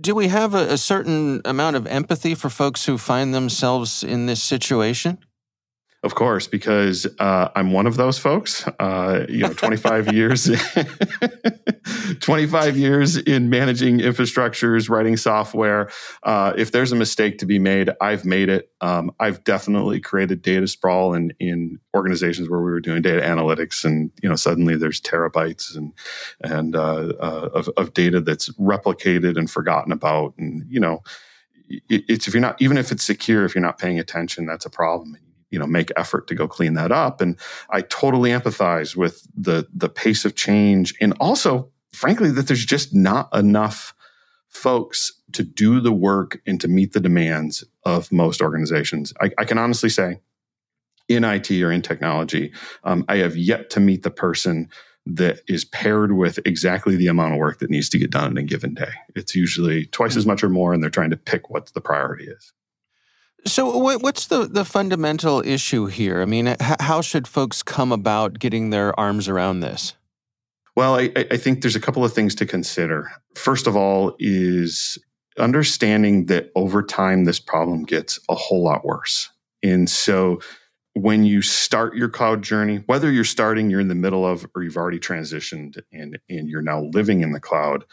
Do 0.00 0.14
we 0.14 0.28
have 0.28 0.54
a, 0.54 0.72
a 0.72 0.78
certain 0.78 1.42
amount 1.44 1.76
of 1.76 1.86
empathy 1.86 2.34
for 2.34 2.48
folks 2.48 2.86
who 2.86 2.96
find 2.96 3.34
themselves 3.34 4.02
in 4.02 4.26
this 4.26 4.42
situation? 4.42 5.18
Of 6.02 6.14
course, 6.14 6.46
because 6.46 7.06
uh, 7.18 7.50
I'm 7.54 7.72
one 7.72 7.86
of 7.86 7.98
those 7.98 8.18
folks. 8.18 8.66
Uh, 8.78 9.26
you 9.28 9.40
know, 9.40 9.52
25 9.52 10.10
years, 10.14 10.44
25 12.20 12.76
years 12.78 13.18
in 13.18 13.50
managing 13.50 13.98
infrastructures, 13.98 14.88
writing 14.88 15.18
software. 15.18 15.90
Uh, 16.22 16.54
if 16.56 16.72
there's 16.72 16.92
a 16.92 16.96
mistake 16.96 17.36
to 17.38 17.46
be 17.46 17.58
made, 17.58 17.90
I've 18.00 18.24
made 18.24 18.48
it. 18.48 18.70
Um, 18.80 19.10
I've 19.20 19.44
definitely 19.44 20.00
created 20.00 20.40
data 20.40 20.66
sprawl 20.68 21.12
in 21.12 21.34
in 21.38 21.78
organizations 21.94 22.48
where 22.48 22.60
we 22.60 22.70
were 22.70 22.80
doing 22.80 23.02
data 23.02 23.20
analytics, 23.20 23.84
and 23.84 24.10
you 24.22 24.28
know, 24.30 24.36
suddenly 24.36 24.76
there's 24.76 25.02
terabytes 25.02 25.76
and 25.76 25.92
and 26.42 26.76
uh, 26.76 27.12
uh, 27.20 27.50
of, 27.52 27.68
of 27.76 27.92
data 27.92 28.22
that's 28.22 28.48
replicated 28.52 29.36
and 29.36 29.50
forgotten 29.50 29.92
about, 29.92 30.32
and 30.38 30.64
you 30.68 30.80
know. 30.80 31.02
It's 31.88 32.26
if 32.26 32.34
you're 32.34 32.40
not 32.40 32.60
even 32.60 32.76
if 32.78 32.90
it's 32.90 33.04
secure, 33.04 33.44
if 33.44 33.54
you're 33.54 33.62
not 33.62 33.78
paying 33.78 34.00
attention, 34.00 34.44
that's 34.44 34.66
a 34.66 34.70
problem 34.70 35.16
you 35.50 35.58
know 35.58 35.66
make 35.66 35.90
effort 35.96 36.26
to 36.28 36.34
go 36.34 36.48
clean 36.48 36.74
that 36.74 36.92
up. 36.92 37.20
And 37.20 37.36
i 37.70 37.82
totally 37.82 38.30
empathize 38.30 38.96
with 38.96 39.26
the 39.36 39.66
the 39.72 39.88
pace 39.88 40.24
of 40.24 40.34
change 40.34 40.94
and 41.00 41.12
also 41.20 41.70
frankly 41.92 42.30
that 42.30 42.46
there's 42.46 42.64
just 42.64 42.94
not 42.94 43.28
enough 43.34 43.94
folks 44.48 45.12
to 45.32 45.42
do 45.44 45.80
the 45.80 45.92
work 45.92 46.40
and 46.46 46.60
to 46.60 46.68
meet 46.68 46.92
the 46.92 47.00
demands 47.00 47.62
of 47.84 48.10
most 48.10 48.42
organizations. 48.42 49.12
I, 49.20 49.30
I 49.38 49.44
can 49.44 49.58
honestly 49.58 49.88
say 49.88 50.20
in 51.08 51.24
it 51.24 51.50
or 51.50 51.72
in 51.72 51.82
technology 51.82 52.52
um, 52.84 53.04
i 53.08 53.16
have 53.16 53.36
yet 53.36 53.68
to 53.70 53.80
meet 53.80 54.04
the 54.04 54.10
person 54.10 54.68
that 55.06 55.40
is 55.48 55.64
paired 55.64 56.12
with 56.12 56.38
exactly 56.44 56.94
the 56.94 57.08
amount 57.08 57.32
of 57.32 57.38
work 57.38 57.58
that 57.58 57.70
needs 57.70 57.88
to 57.88 57.98
get 57.98 58.10
done 58.10 58.30
in 58.30 58.38
a 58.38 58.42
given 58.42 58.74
day. 58.74 58.92
It's 59.16 59.34
usually 59.34 59.86
twice 59.86 60.14
as 60.14 60.22
mm-hmm. 60.22 60.32
much 60.32 60.44
or 60.44 60.50
more 60.50 60.72
and 60.72 60.82
they're 60.82 60.90
trying 60.90 61.10
to 61.10 61.16
pick 61.16 61.50
what 61.50 61.72
the 61.72 61.80
priority 61.80 62.26
is 62.26 62.52
So, 63.46 63.76
what's 63.78 64.26
the, 64.26 64.46
the 64.46 64.64
fundamental 64.64 65.42
issue 65.44 65.86
here? 65.86 66.20
I 66.20 66.24
mean, 66.24 66.56
how 66.60 67.00
should 67.00 67.26
folks 67.26 67.62
come 67.62 67.90
about 67.90 68.38
getting 68.38 68.70
their 68.70 68.98
arms 68.98 69.28
around 69.28 69.60
this? 69.60 69.94
Well, 70.76 70.96
I, 70.96 71.12
I 71.16 71.36
think 71.36 71.62
there's 71.62 71.76
a 71.76 71.80
couple 71.80 72.04
of 72.04 72.12
things 72.12 72.34
to 72.36 72.46
consider. 72.46 73.10
First 73.34 73.66
of 73.66 73.76
all, 73.76 74.14
is 74.18 74.98
understanding 75.38 76.26
that 76.26 76.50
over 76.54 76.82
time, 76.82 77.24
this 77.24 77.40
problem 77.40 77.84
gets 77.84 78.18
a 78.28 78.34
whole 78.34 78.62
lot 78.62 78.84
worse. 78.84 79.30
And 79.62 79.88
so, 79.88 80.40
when 80.94 81.24
you 81.24 81.40
start 81.40 81.96
your 81.96 82.08
cloud 82.08 82.42
journey, 82.42 82.82
whether 82.86 83.10
you're 83.10 83.24
starting, 83.24 83.70
you're 83.70 83.80
in 83.80 83.88
the 83.88 83.94
middle 83.94 84.26
of, 84.26 84.46
or 84.54 84.62
you've 84.62 84.76
already 84.76 84.98
transitioned 84.98 85.80
and, 85.92 86.18
and 86.28 86.48
you're 86.48 86.62
now 86.62 86.82
living 86.92 87.22
in 87.22 87.32
the 87.32 87.40
cloud, 87.40 87.84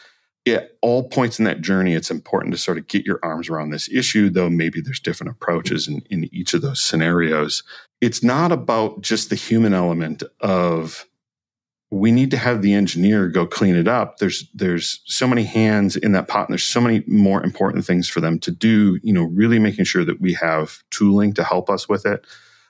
at 0.47 0.71
all 0.81 1.09
points 1.09 1.39
in 1.39 1.45
that 1.45 1.61
journey, 1.61 1.93
it's 1.93 2.11
important 2.11 2.53
to 2.53 2.57
sort 2.59 2.77
of 2.77 2.87
get 2.87 3.05
your 3.05 3.19
arms 3.23 3.49
around 3.49 3.69
this 3.69 3.89
issue, 3.89 4.29
though 4.29 4.49
maybe 4.49 4.81
there's 4.81 4.99
different 4.99 5.31
approaches 5.31 5.87
in, 5.87 6.01
in 6.09 6.33
each 6.33 6.53
of 6.53 6.61
those 6.61 6.81
scenarios. 6.81 7.63
It's 8.01 8.23
not 8.23 8.51
about 8.51 9.01
just 9.01 9.29
the 9.29 9.35
human 9.35 9.73
element 9.73 10.23
of 10.41 11.05
we 11.89 12.11
need 12.11 12.31
to 12.31 12.37
have 12.37 12.61
the 12.61 12.73
engineer 12.73 13.29
go 13.29 13.45
clean 13.45 13.75
it 13.75 13.87
up. 13.87 14.17
There's 14.17 14.49
there's 14.53 15.01
so 15.05 15.25
many 15.25 15.43
hands 15.43 15.95
in 15.95 16.11
that 16.11 16.27
pot, 16.27 16.47
and 16.47 16.53
there's 16.53 16.63
so 16.63 16.81
many 16.81 17.03
more 17.07 17.43
important 17.43 17.85
things 17.85 18.09
for 18.09 18.19
them 18.19 18.39
to 18.39 18.51
do. 18.51 18.99
You 19.03 19.13
know, 19.13 19.23
really 19.23 19.57
making 19.57 19.85
sure 19.85 20.03
that 20.03 20.19
we 20.19 20.33
have 20.33 20.83
tooling 20.91 21.33
to 21.33 21.43
help 21.43 21.69
us 21.69 21.87
with 21.87 22.05
it 22.05 22.25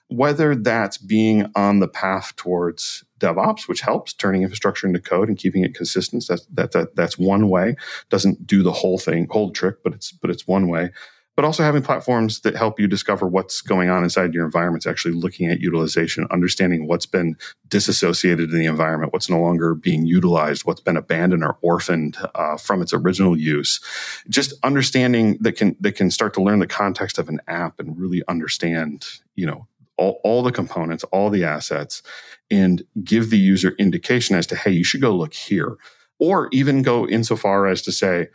whether 0.10 0.56
that's 0.56 0.98
being 0.98 1.52
on 1.56 1.80
the 1.80 1.88
path 1.88 2.36
towards 2.36 3.04
DevOps, 3.20 3.68
which 3.68 3.82
helps 3.82 4.14
turning 4.14 4.44
infrastructure 4.44 4.88
into 4.88 5.00
code 5.00 5.30
and 5.30 5.38
keeping 5.38 5.64
it 5.64 5.76
consistent. 5.76 6.26
That's 6.28 6.46
that, 6.54 6.72
that 6.72 6.96
that's 6.96 7.18
one 7.18 7.50
way. 7.50 7.76
Doesn't 8.10 8.48
do 8.48 8.64
the 8.64 8.72
whole 8.72 8.98
thing, 8.98 9.28
whole 9.30 9.52
trick, 9.52 9.84
but 9.84 9.94
it's 9.94 10.12
but 10.12 10.30
it's 10.30 10.48
one 10.48 10.68
way. 10.68 10.92
But 11.36 11.46
also 11.46 11.62
having 11.62 11.84
platforms 11.84 12.40
that 12.40 12.56
help 12.56 12.80
you 12.80 12.88
discover 12.88 13.28
what's 13.28 13.62
going 13.62 13.90
on 13.90 14.04
inside 14.04 14.34
your 14.34 14.44
environments, 14.44 14.88
actually 14.88 15.14
looking 15.14 15.52
at 15.52 15.60
utilization, 15.60 16.26
understanding 16.32 16.88
what's 16.88 17.06
been 17.06 17.36
disassociated 17.68 18.50
in 18.50 18.58
the 18.58 18.66
environment, 18.66 19.14
what's 19.14 19.30
no 19.30 19.40
longer 19.40 19.76
being 19.76 20.08
utilized, 20.08 20.66
what's 20.66 20.82
been 20.82 20.98
abandoned 20.98 21.44
or 21.44 21.60
orphaned 21.62 22.18
uh, 22.34 22.58
from 22.58 22.82
its 22.82 22.92
original 22.92 23.38
use. 23.38 23.80
Just 24.28 24.56
understanding 24.64 25.38
that 25.42 25.52
can 25.52 25.76
that 25.80 25.92
can 25.92 26.10
start 26.10 26.34
to 26.34 26.42
learn 26.42 26.58
the 26.58 26.66
context 26.66 27.20
of 27.20 27.30
an 27.30 27.40
app 27.48 27.80
and 27.80 28.00
really 28.00 28.24
understand, 28.28 29.06
you 29.36 29.46
know, 29.46 29.68
all, 29.98 30.20
all 30.24 30.44
the 30.44 30.52
components, 30.52 31.04
all 31.06 31.30
the 31.30 31.44
assets, 31.44 32.02
and 32.50 32.84
give 33.04 33.30
the 33.30 33.38
user 33.38 33.76
indication 33.78 34.36
as 34.36 34.48
to, 34.48 34.56
hey, 34.56 34.72
you 34.72 34.84
should 34.84 35.02
go 35.02 35.16
look 35.16 35.34
here. 35.34 35.78
Or 36.20 36.50
even 36.52 36.82
go 36.82 37.08
insofar 37.08 37.68
as 37.68 37.82
to 37.84 37.92
say, 37.92 38.30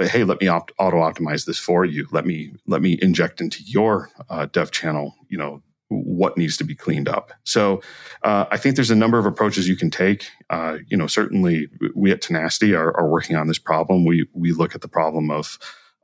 hey, 0.00 0.24
let 0.24 0.40
me 0.40 0.48
opt- 0.48 0.72
auto 0.78 0.98
optimize 0.98 1.46
this 1.46 1.58
for 1.58 1.84
you. 1.84 2.08
Let 2.10 2.26
me 2.26 2.52
let 2.66 2.82
me 2.82 2.98
inject 3.00 3.40
into 3.40 3.62
your 3.64 4.10
uh, 4.28 4.46
dev 4.46 4.70
channel, 4.70 5.14
you 5.28 5.38
know, 5.38 5.62
what 5.88 6.36
needs 6.36 6.56
to 6.58 6.64
be 6.64 6.74
cleaned 6.74 7.08
up. 7.08 7.32
So 7.44 7.80
uh, 8.22 8.46
I 8.50 8.56
think 8.56 8.74
there's 8.74 8.90
a 8.90 8.96
number 8.96 9.18
of 9.18 9.26
approaches 9.26 9.68
you 9.68 9.76
can 9.76 9.90
take. 9.90 10.28
Uh, 10.50 10.78
you 10.88 10.96
know, 10.96 11.06
certainly 11.06 11.68
we 11.94 12.10
at 12.10 12.20
Tenacity 12.20 12.74
are, 12.74 12.94
are, 12.96 13.08
working 13.08 13.36
on 13.36 13.46
this 13.46 13.58
problem. 13.58 14.04
We 14.04 14.26
we 14.32 14.52
look 14.52 14.74
at 14.74 14.80
the 14.80 14.88
problem 14.88 15.30
of 15.30 15.58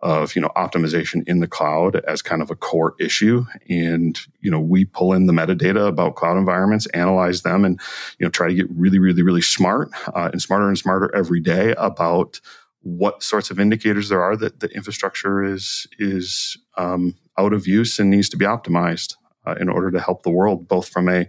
of 0.05 0.37
you 0.37 0.43
know 0.43 0.51
optimization 0.55 1.27
in 1.27 1.41
the 1.41 1.49
cloud 1.49 1.97
as 2.07 2.21
kind 2.21 2.43
of 2.43 2.51
a 2.51 2.55
core 2.55 2.95
issue. 3.01 3.45
And 3.69 4.21
you 4.41 4.51
know 4.51 4.61
we 4.61 4.85
pull 4.85 5.15
in 5.15 5.27
the 5.27 5.33
metadata 5.33 5.89
about 5.89 6.15
cloud 6.15 6.37
environments 6.37 6.87
analyze 6.89 7.43
them 7.43 7.65
and 7.65 7.81
you 8.19 8.27
know 8.27 8.31
try 8.31 8.47
to 8.47 8.55
get 8.55 8.71
really 8.71 8.99
really 8.99 9.23
really 9.23 9.43
smart 9.43 9.89
uh, 10.15 10.29
and 10.31 10.41
smarter 10.41 10.69
and 10.69 10.79
smarter 10.79 11.13
every 11.17 11.41
day 11.41 11.75
about 11.79 12.41
what 12.83 13.23
sorts 13.23 13.51
of 13.51 13.59
indicators 13.59 14.11
there 14.11 14.23
are 14.23 14.37
that 14.37 14.61
the 14.61 14.69
infrastructure 14.69 15.43
is 15.43 15.87
is 15.99 16.59
um, 16.77 17.15
out 17.39 17.55
of 17.55 17.67
use 17.67 17.99
and 17.99 18.11
needs 18.11 18.29
to 18.29 18.37
be 18.37 18.45
optimized 18.45 19.17
uh, 19.47 19.55
in 19.59 19.71
order 19.71 19.91
to 19.91 20.01
help 20.01 20.23
the 20.23 20.31
world 20.31 20.69
both 20.69 20.87
from 20.87 21.09
a 21.09 21.27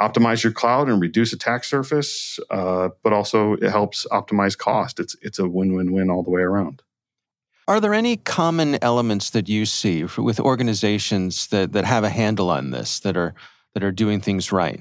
optimize 0.00 0.42
your 0.42 0.52
cloud 0.52 0.88
and 0.88 1.00
reduce 1.00 1.32
attack 1.32 1.62
surface 1.62 2.40
uh, 2.50 2.88
but 3.04 3.12
also 3.12 3.52
it 3.54 3.70
helps 3.70 4.06
optimize 4.10 4.58
cost. 4.58 4.98
It's 4.98 5.14
it's 5.22 5.38
a 5.38 5.48
win-win-win 5.48 6.10
all 6.10 6.24
the 6.24 6.30
way 6.30 6.42
around 6.42 6.82
are 7.68 7.80
there 7.80 7.94
any 7.94 8.16
common 8.16 8.82
elements 8.82 9.30
that 9.30 9.48
you 9.48 9.66
see 9.66 10.04
with 10.16 10.40
organizations 10.40 11.48
that, 11.48 11.72
that 11.72 11.84
have 11.84 12.02
a 12.02 12.08
handle 12.08 12.48
on 12.50 12.70
this, 12.70 12.98
that 13.00 13.16
are 13.16 13.34
that 13.74 13.84
are 13.84 13.92
doing 13.92 14.20
things 14.20 14.50
right? 14.50 14.80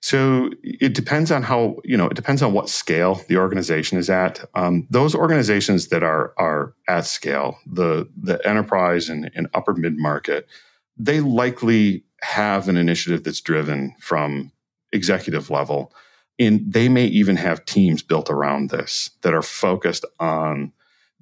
So 0.00 0.50
it 0.64 0.94
depends 0.94 1.30
on 1.30 1.44
how 1.44 1.76
you 1.84 1.96
know 1.96 2.06
it 2.08 2.16
depends 2.16 2.42
on 2.42 2.52
what 2.52 2.68
scale 2.68 3.22
the 3.28 3.36
organization 3.36 3.98
is 3.98 4.10
at. 4.10 4.44
Um, 4.56 4.88
those 4.90 5.14
organizations 5.14 5.88
that 5.88 6.02
are 6.02 6.34
are 6.36 6.74
at 6.88 7.06
scale, 7.06 7.56
the 7.66 8.08
the 8.20 8.44
enterprise 8.46 9.08
and, 9.08 9.30
and 9.36 9.46
upper 9.54 9.72
mid 9.72 9.96
market, 9.96 10.48
they 10.96 11.20
likely 11.20 12.04
have 12.22 12.68
an 12.68 12.76
initiative 12.76 13.22
that's 13.22 13.40
driven 13.40 13.94
from 14.00 14.50
executive 14.92 15.50
level, 15.50 15.92
and 16.36 16.60
they 16.72 16.88
may 16.88 17.06
even 17.06 17.36
have 17.36 17.64
teams 17.64 18.02
built 18.02 18.28
around 18.28 18.70
this 18.70 19.10
that 19.22 19.32
are 19.32 19.42
focused 19.42 20.04
on 20.18 20.72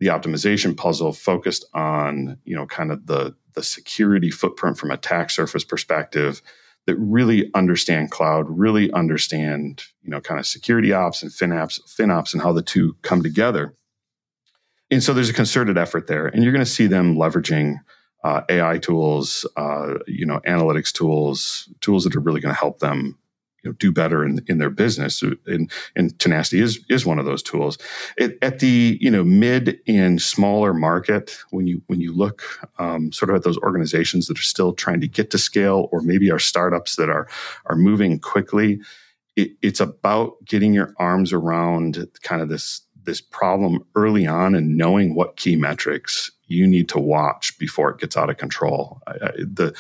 the 0.01 0.09
optimization 0.09 0.77
puzzle 0.77 1.13
focused 1.13 1.65
on 1.73 2.39
you 2.45 2.57
know 2.57 2.67
kind 2.67 2.91
of 2.91 3.07
the 3.07 3.37
the 3.55 3.63
security 3.63 4.31
footprint 4.31 4.79
from 4.79 4.91
attack 4.91 5.31
surface 5.31 5.65
perspective 5.65 6.43
that 6.87 6.97
really 6.97 7.51
understand 7.55 8.11
cloud, 8.11 8.47
really 8.49 8.91
understand 8.93 9.85
you 10.03 10.11
know 10.11 10.21
kind 10.21 10.41
of 10.41 10.47
security 10.47 10.93
ops 10.93 11.23
and 11.23 11.31
FinOps, 11.31 11.81
FinOps, 11.87 12.33
and 12.33 12.43
how 12.43 12.53
the 12.53 12.63
two 12.63 12.97
come 13.03 13.23
together. 13.23 13.75
And 14.91 15.03
so 15.03 15.13
there's 15.13 15.29
a 15.29 15.35
concerted 15.35 15.79
effort 15.79 16.09
there, 16.09 16.27
and 16.27 16.43
you're 16.43 16.53
going 16.53 16.65
to 16.65 16.71
see 16.71 16.89
them 16.89 17.15
leveraging 17.15 17.77
uh, 18.25 18.43
AI 18.49 18.79
tools, 18.79 19.47
uh, 19.57 19.95
you 20.07 20.27
know, 20.27 20.41
analytics 20.47 20.93
tools, 20.93 21.69
tools 21.81 22.05
that 22.05 22.17
are 22.17 22.21
really 22.21 22.41
going 22.41 22.55
to 22.55 22.59
help 22.59 22.81
them 22.81 23.17
you 23.63 23.71
know, 23.71 23.75
do 23.79 23.93
better 23.93 24.25
in, 24.25 24.41
in 24.47 24.59
their 24.59 24.71
business. 24.71 25.23
And, 25.47 25.71
and 25.95 26.19
tenacity 26.19 26.61
is, 26.61 26.85
is 26.89 27.05
one 27.05 27.19
of 27.19 27.27
those 27.27 27.43
tools. 27.43 27.79
It, 28.17 28.39
at 28.43 28.61
the, 28.61 28.99
you 29.01 29.11
know, 29.11 29.25
mid 29.25 29.81
and 29.87 30.21
smaller 30.21 30.73
market, 30.73 31.37
when 31.51 31.67
you, 31.67 31.83
when 31.87 32.01
you 32.01 32.13
look 32.13 32.43
um, 32.79 33.13
sort 33.13 33.31
of 33.31 33.37
at 33.37 33.43
those 33.43 33.59
organizations 33.59 34.27
that 34.27 34.39
are 34.39 34.43
still 34.43 34.73
trying 34.73 35.01
to 35.01 35.09
get 35.09 35.31
to 35.31 35.39
scale, 35.39 35.89
or 35.93 36.01
maybe 36.01 36.31
are 36.31 36.39
startups 36.39 36.97
that 36.97 37.11
are, 37.11 37.29
are 37.67 37.77
moving 37.77 38.19
quickly, 38.19 38.81
it, 39.37 39.53
it's 39.63 39.81
about 39.81 40.45
getting 40.45 40.75
your 40.75 40.95
arms 40.99 41.33
around 41.33 42.07
kind 42.23 42.43
of 42.43 42.49
this, 42.49 42.83
this 43.11 43.21
problem 43.21 43.85
early 43.97 44.25
on 44.25 44.55
and 44.55 44.77
knowing 44.77 45.17
what 45.17 45.37
key 45.37 45.57
metrics 45.57 46.31
you 46.47 46.65
need 46.65 46.89
to 46.89 47.01
watch 47.01 47.59
before 47.59 47.91
it 47.91 47.99
gets 47.99 48.17
out 48.17 48.31
of 48.31 48.37
control. 48.37 49.03
I, 49.09 49.11
I 49.11 49.31
the, 49.39 49.75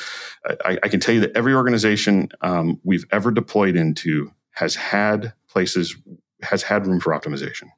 I, 0.65 0.79
I, 0.83 0.89
can 0.89 0.99
tell 0.99 1.15
you 1.15 1.21
that 1.21 1.37
every 1.37 1.55
organization 1.55 2.29
um, 2.41 2.81
we've 2.83 3.05
ever 3.13 3.31
deployed 3.31 3.77
into 3.77 4.33
has 4.51 4.75
had 4.75 5.33
places, 5.49 5.97
has 6.43 6.65
had 6.65 6.89
room 6.89 6.99
for 6.99 7.13
optimization. 7.13 7.69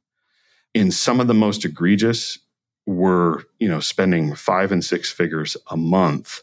In 0.72 0.90
some 0.90 1.20
of 1.20 1.26
the 1.26 1.34
most 1.34 1.66
egregious, 1.66 2.38
were 2.86 3.44
you 3.60 3.68
know 3.68 3.78
spending 3.78 4.34
five 4.34 4.72
and 4.72 4.84
six 4.84 5.12
figures 5.12 5.56
a 5.68 5.76
month 5.76 6.42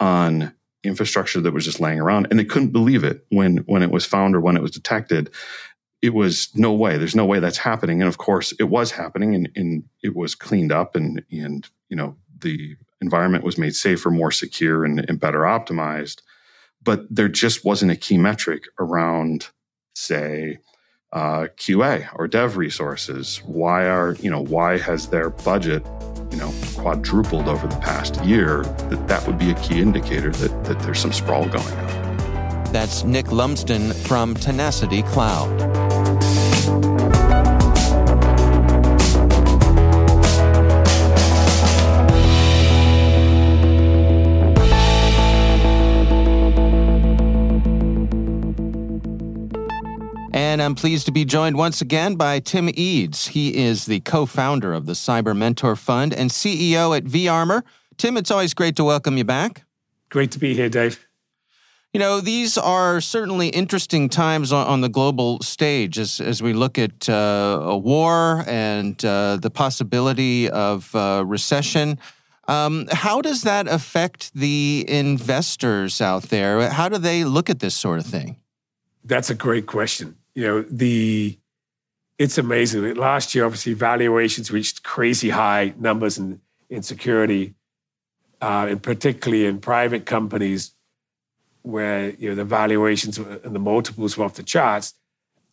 on 0.00 0.52
infrastructure 0.84 1.40
that 1.40 1.54
was 1.54 1.64
just 1.64 1.80
laying 1.80 2.00
around, 2.00 2.26
and 2.28 2.38
they 2.38 2.44
couldn't 2.44 2.72
believe 2.72 3.04
it 3.04 3.24
when 3.30 3.58
when 3.58 3.82
it 3.82 3.90
was 3.92 4.04
found 4.04 4.34
or 4.34 4.40
when 4.40 4.56
it 4.56 4.62
was 4.62 4.72
detected 4.72 5.30
it 6.02 6.14
was 6.14 6.50
no 6.56 6.72
way. 6.72 6.98
There's 6.98 7.14
no 7.14 7.24
way 7.24 7.38
that's 7.38 7.58
happening. 7.58 8.02
And 8.02 8.08
of 8.08 8.18
course, 8.18 8.52
it 8.58 8.64
was 8.64 8.90
happening, 8.90 9.34
and, 9.34 9.48
and 9.54 9.84
it 10.02 10.16
was 10.16 10.34
cleaned 10.34 10.72
up, 10.72 10.96
and 10.96 11.22
and 11.30 11.66
you 11.88 11.96
know 11.96 12.16
the 12.40 12.76
environment 13.00 13.44
was 13.44 13.56
made 13.56 13.74
safer, 13.74 14.10
more 14.10 14.32
secure, 14.32 14.84
and, 14.84 15.04
and 15.08 15.20
better 15.20 15.40
optimized. 15.40 16.20
But 16.82 17.06
there 17.08 17.28
just 17.28 17.64
wasn't 17.64 17.92
a 17.92 17.96
key 17.96 18.18
metric 18.18 18.64
around, 18.78 19.48
say, 19.94 20.58
uh, 21.12 21.46
QA 21.56 22.08
or 22.16 22.26
dev 22.26 22.56
resources. 22.56 23.38
Why 23.44 23.86
are 23.86 24.14
you 24.14 24.30
know 24.30 24.42
why 24.42 24.78
has 24.78 25.06
their 25.08 25.30
budget 25.30 25.86
you 26.32 26.38
know 26.38 26.52
quadrupled 26.76 27.46
over 27.46 27.68
the 27.68 27.76
past 27.76 28.22
year? 28.24 28.64
That 28.90 29.06
that 29.06 29.26
would 29.28 29.38
be 29.38 29.52
a 29.52 29.54
key 29.54 29.80
indicator 29.80 30.30
that 30.30 30.64
that 30.64 30.80
there's 30.80 30.98
some 30.98 31.12
sprawl 31.12 31.46
going 31.46 31.64
on. 31.64 32.72
That's 32.72 33.04
Nick 33.04 33.30
Lumsden 33.30 33.92
from 33.92 34.34
Tenacity 34.34 35.02
Cloud. 35.02 35.81
And 50.52 50.60
I'm 50.60 50.74
pleased 50.74 51.06
to 51.06 51.12
be 51.12 51.24
joined 51.24 51.56
once 51.56 51.80
again 51.80 52.16
by 52.16 52.38
Tim 52.38 52.68
Eades. 52.68 53.28
He 53.28 53.56
is 53.56 53.86
the 53.86 54.00
co 54.00 54.26
founder 54.26 54.74
of 54.74 54.84
the 54.84 54.92
Cyber 54.92 55.34
Mentor 55.34 55.76
Fund 55.76 56.12
and 56.12 56.28
CEO 56.28 56.94
at 56.94 57.04
vArmour. 57.04 57.62
Tim, 57.96 58.18
it's 58.18 58.30
always 58.30 58.52
great 58.52 58.76
to 58.76 58.84
welcome 58.84 59.16
you 59.16 59.24
back. 59.24 59.64
Great 60.10 60.30
to 60.32 60.38
be 60.38 60.52
here, 60.52 60.68
Dave. 60.68 61.08
You 61.94 62.00
know, 62.00 62.20
these 62.20 62.58
are 62.58 63.00
certainly 63.00 63.48
interesting 63.48 64.10
times 64.10 64.52
on, 64.52 64.66
on 64.66 64.82
the 64.82 64.90
global 64.90 65.40
stage 65.40 65.98
as, 65.98 66.20
as 66.20 66.42
we 66.42 66.52
look 66.52 66.78
at 66.78 67.08
uh, 67.08 67.58
a 67.62 67.78
war 67.78 68.44
and 68.46 69.02
uh, 69.06 69.38
the 69.38 69.48
possibility 69.48 70.50
of 70.50 70.94
uh, 70.94 71.24
recession. 71.26 71.98
Um, 72.46 72.88
how 72.92 73.22
does 73.22 73.40
that 73.44 73.68
affect 73.68 74.34
the 74.34 74.84
investors 74.86 76.02
out 76.02 76.24
there? 76.24 76.68
How 76.68 76.90
do 76.90 76.98
they 76.98 77.24
look 77.24 77.48
at 77.48 77.60
this 77.60 77.74
sort 77.74 78.00
of 78.00 78.04
thing? 78.04 78.36
That's 79.02 79.30
a 79.30 79.34
great 79.34 79.64
question. 79.64 80.18
You 80.34 80.46
know, 80.46 80.62
the 80.62 81.38
it's 82.18 82.38
amazing. 82.38 82.94
Last 82.94 83.34
year, 83.34 83.44
obviously, 83.44 83.74
valuations 83.74 84.50
reached 84.50 84.82
crazy 84.82 85.30
high 85.30 85.74
numbers 85.78 86.18
in, 86.18 86.40
in 86.70 86.82
security, 86.82 87.54
uh, 88.40 88.66
and 88.70 88.82
particularly 88.82 89.46
in 89.46 89.58
private 89.58 90.06
companies 90.06 90.72
where 91.62 92.10
you 92.10 92.28
know 92.28 92.34
the 92.34 92.44
valuations 92.44 93.18
and 93.18 93.54
the 93.54 93.58
multiples 93.58 94.16
were 94.16 94.24
off 94.24 94.34
the 94.34 94.42
charts. 94.42 94.94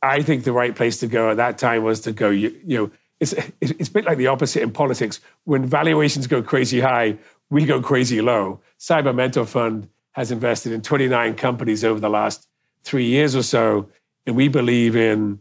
I 0.02 0.22
think 0.22 0.44
the 0.44 0.54
right 0.54 0.76
place 0.76 1.00
to 1.02 1.08
go 1.08 1.32
at 1.32 1.38
that 1.38 1.58
time 1.58 1.84
was 1.84 2.02
to 2.02 2.12
go. 2.12 2.30
You, 2.30 2.56
you 2.66 2.78
know, 2.78 2.92
it's 3.20 3.34
it's 3.62 3.90
a 3.90 3.92
bit 3.92 4.06
like 4.06 4.18
the 4.18 4.28
opposite 4.28 4.62
in 4.62 4.72
politics. 4.72 5.20
When 5.46 5.66
valuations 5.66 6.28
go 6.28 6.42
crazy 6.42 6.80
high, 6.80 7.18
we 7.50 7.66
go 7.66 7.82
crazy 7.82 8.22
low. 8.22 8.62
Cyber 8.80 9.14
Mentor 9.14 9.46
Fund 9.46 9.90
has 10.14 10.32
invested 10.32 10.72
in 10.72 10.82
29 10.82 11.36
companies 11.36 11.84
over 11.84 12.00
the 12.00 12.10
last 12.10 12.48
three 12.84 13.06
years 13.06 13.36
or 13.36 13.44
so, 13.44 13.90
and 14.26 14.36
we 14.36 14.48
believe 14.48 14.96
in 14.96 15.40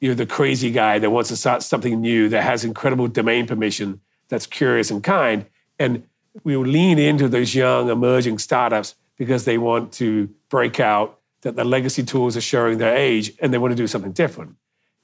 you 0.00 0.08
know 0.08 0.14
the 0.14 0.26
crazy 0.26 0.70
guy 0.70 0.98
that 0.98 1.10
wants 1.10 1.28
to 1.30 1.36
start 1.36 1.62
something 1.62 2.00
new 2.00 2.28
that 2.28 2.42
has 2.42 2.64
incredible 2.64 3.08
domain 3.08 3.46
permission, 3.46 4.00
that's 4.28 4.46
curious 4.46 4.90
and 4.90 5.02
kind, 5.02 5.46
and 5.78 6.04
we 6.44 6.56
will 6.56 6.66
lean 6.66 6.98
into 6.98 7.28
those 7.28 7.54
young 7.54 7.88
emerging 7.88 8.38
startups 8.38 8.94
because 9.16 9.44
they 9.44 9.58
want 9.58 9.92
to 9.92 10.30
break 10.48 10.78
out 10.80 11.18
that 11.42 11.56
the 11.56 11.64
legacy 11.64 12.02
tools 12.02 12.36
are 12.36 12.40
showing 12.40 12.78
their 12.78 12.96
age 12.96 13.32
and 13.40 13.52
they 13.52 13.58
want 13.58 13.72
to 13.72 13.76
do 13.76 13.86
something 13.86 14.12
different. 14.12 14.56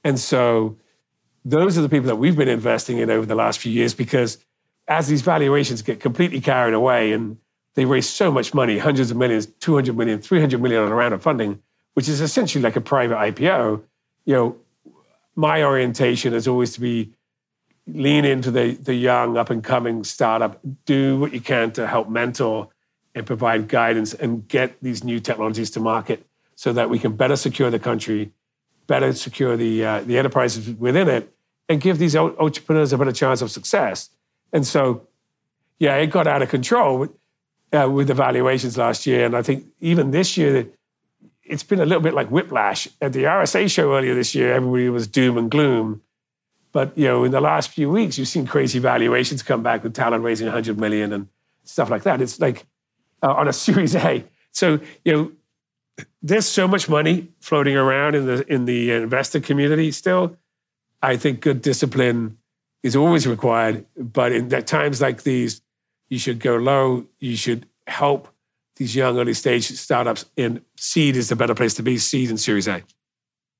And 0.03 0.19
so 0.19 0.77
those 1.43 1.77
are 1.77 1.81
the 1.81 1.89
people 1.89 2.07
that 2.07 2.15
we've 2.15 2.35
been 2.35 2.47
investing 2.47 2.97
in 2.97 3.09
over 3.09 3.25
the 3.25 3.35
last 3.35 3.59
few 3.59 3.71
years 3.71 3.93
because 3.93 4.37
as 4.87 5.07
these 5.07 5.21
valuations 5.21 5.81
get 5.81 5.99
completely 5.99 6.41
carried 6.41 6.73
away 6.73 7.11
and 7.11 7.37
they 7.75 7.85
raise 7.85 8.09
so 8.09 8.31
much 8.31 8.53
money, 8.53 8.77
hundreds 8.77 9.11
of 9.11 9.17
millions, 9.17 9.45
200 9.45 9.97
million, 9.97 10.21
300 10.21 10.61
million 10.61 10.83
on 10.83 10.91
a 10.91 10.95
round 10.95 11.13
of 11.13 11.21
funding, 11.21 11.61
which 11.95 12.07
is 12.07 12.21
essentially 12.21 12.61
like 12.61 12.75
a 12.75 12.81
private 12.81 13.17
IPO, 13.17 13.81
you 14.25 14.33
know, 14.33 14.57
my 15.35 15.63
orientation 15.63 16.33
is 16.33 16.47
always 16.47 16.73
to 16.73 16.81
be 16.81 17.13
lean 17.87 18.25
into 18.25 18.51
the, 18.51 18.75
the 18.75 18.93
young 18.93 19.37
up 19.37 19.49
and 19.49 19.63
coming 19.63 20.03
startup, 20.03 20.59
do 20.85 21.19
what 21.19 21.33
you 21.33 21.41
can 21.41 21.71
to 21.71 21.87
help 21.87 22.09
mentor 22.09 22.69
and 23.13 23.25
provide 23.25 23.67
guidance 23.67 24.13
and 24.13 24.47
get 24.47 24.75
these 24.81 25.03
new 25.03 25.19
technologies 25.19 25.71
to 25.71 25.79
market 25.79 26.25
so 26.55 26.73
that 26.73 26.89
we 26.89 26.99
can 26.99 27.15
better 27.15 27.35
secure 27.35 27.69
the 27.69 27.79
country, 27.79 28.31
better 28.87 29.13
secure 29.13 29.55
the, 29.55 29.85
uh, 29.85 30.01
the 30.01 30.17
enterprises 30.17 30.69
within 30.77 31.07
it, 31.07 31.33
and 31.69 31.81
give 31.81 31.97
these 31.97 32.15
entrepreneurs 32.15 32.93
a 32.93 32.97
better 32.97 33.11
chance 33.11 33.41
of 33.41 33.51
success. 33.51 34.09
And 34.51 34.65
so, 34.65 35.07
yeah, 35.79 35.95
it 35.95 36.07
got 36.07 36.27
out 36.27 36.41
of 36.41 36.49
control 36.49 37.07
uh, 37.71 37.89
with 37.89 38.07
the 38.07 38.13
valuations 38.13 38.77
last 38.77 39.05
year. 39.05 39.25
And 39.25 39.35
I 39.35 39.41
think 39.41 39.65
even 39.79 40.11
this 40.11 40.37
year, 40.37 40.67
it's 41.45 41.63
been 41.63 41.79
a 41.79 41.85
little 41.85 42.01
bit 42.01 42.13
like 42.13 42.29
whiplash. 42.29 42.87
At 43.01 43.13
the 43.13 43.23
RSA 43.23 43.69
show 43.69 43.95
earlier 43.95 44.15
this 44.15 44.33
year, 44.33 44.53
everybody 44.53 44.89
was 44.89 45.07
doom 45.07 45.37
and 45.37 45.49
gloom. 45.49 46.01
But 46.71 46.97
you 46.97 47.05
know, 47.05 47.23
in 47.23 47.31
the 47.31 47.41
last 47.41 47.69
few 47.69 47.89
weeks, 47.89 48.17
you've 48.17 48.27
seen 48.27 48.47
crazy 48.47 48.79
valuations 48.79 49.43
come 49.43 49.63
back 49.63 49.83
with 49.83 49.93
Talon 49.93 50.23
raising 50.23 50.47
100 50.47 50.77
million 50.77 51.13
and 51.13 51.27
stuff 51.63 51.89
like 51.89 52.03
that. 52.03 52.21
It's 52.21 52.39
like 52.39 52.65
uh, 53.23 53.31
on 53.31 53.47
a 53.47 53.53
Series 53.65 53.95
A. 53.95 54.25
So 54.51 54.79
you 55.05 55.13
know, 55.13 56.05
there's 56.21 56.47
so 56.47 56.67
much 56.67 56.89
money 56.89 57.29
floating 57.39 57.77
around 57.77 58.15
in 58.15 58.25
the 58.25 58.51
in 58.51 58.65
the 58.65 58.91
investor 58.91 59.39
community 59.39 59.91
still. 59.91 60.37
I 61.01 61.17
think 61.17 61.41
good 61.41 61.61
discipline 61.61 62.39
is 62.81 62.95
always 62.95 63.27
required, 63.27 63.85
but 63.95 64.31
in 64.31 64.49
times 64.49 65.01
like 65.01 65.23
these, 65.23 65.61
you 66.09 66.17
should 66.17 66.39
go 66.39 66.55
low. 66.55 67.05
You 67.19 67.35
should 67.35 67.67
help 67.87 68.34
these 68.75 68.95
young 68.95 69.17
early 69.17 69.33
stage 69.33 69.65
startups. 69.65 70.25
And 70.37 70.61
seed 70.77 71.15
is 71.15 71.29
the 71.29 71.35
better 71.35 71.55
place 71.55 71.73
to 71.75 71.83
be. 71.83 71.97
Seed 71.97 72.29
and 72.29 72.39
Series 72.39 72.67
A. 72.67 72.83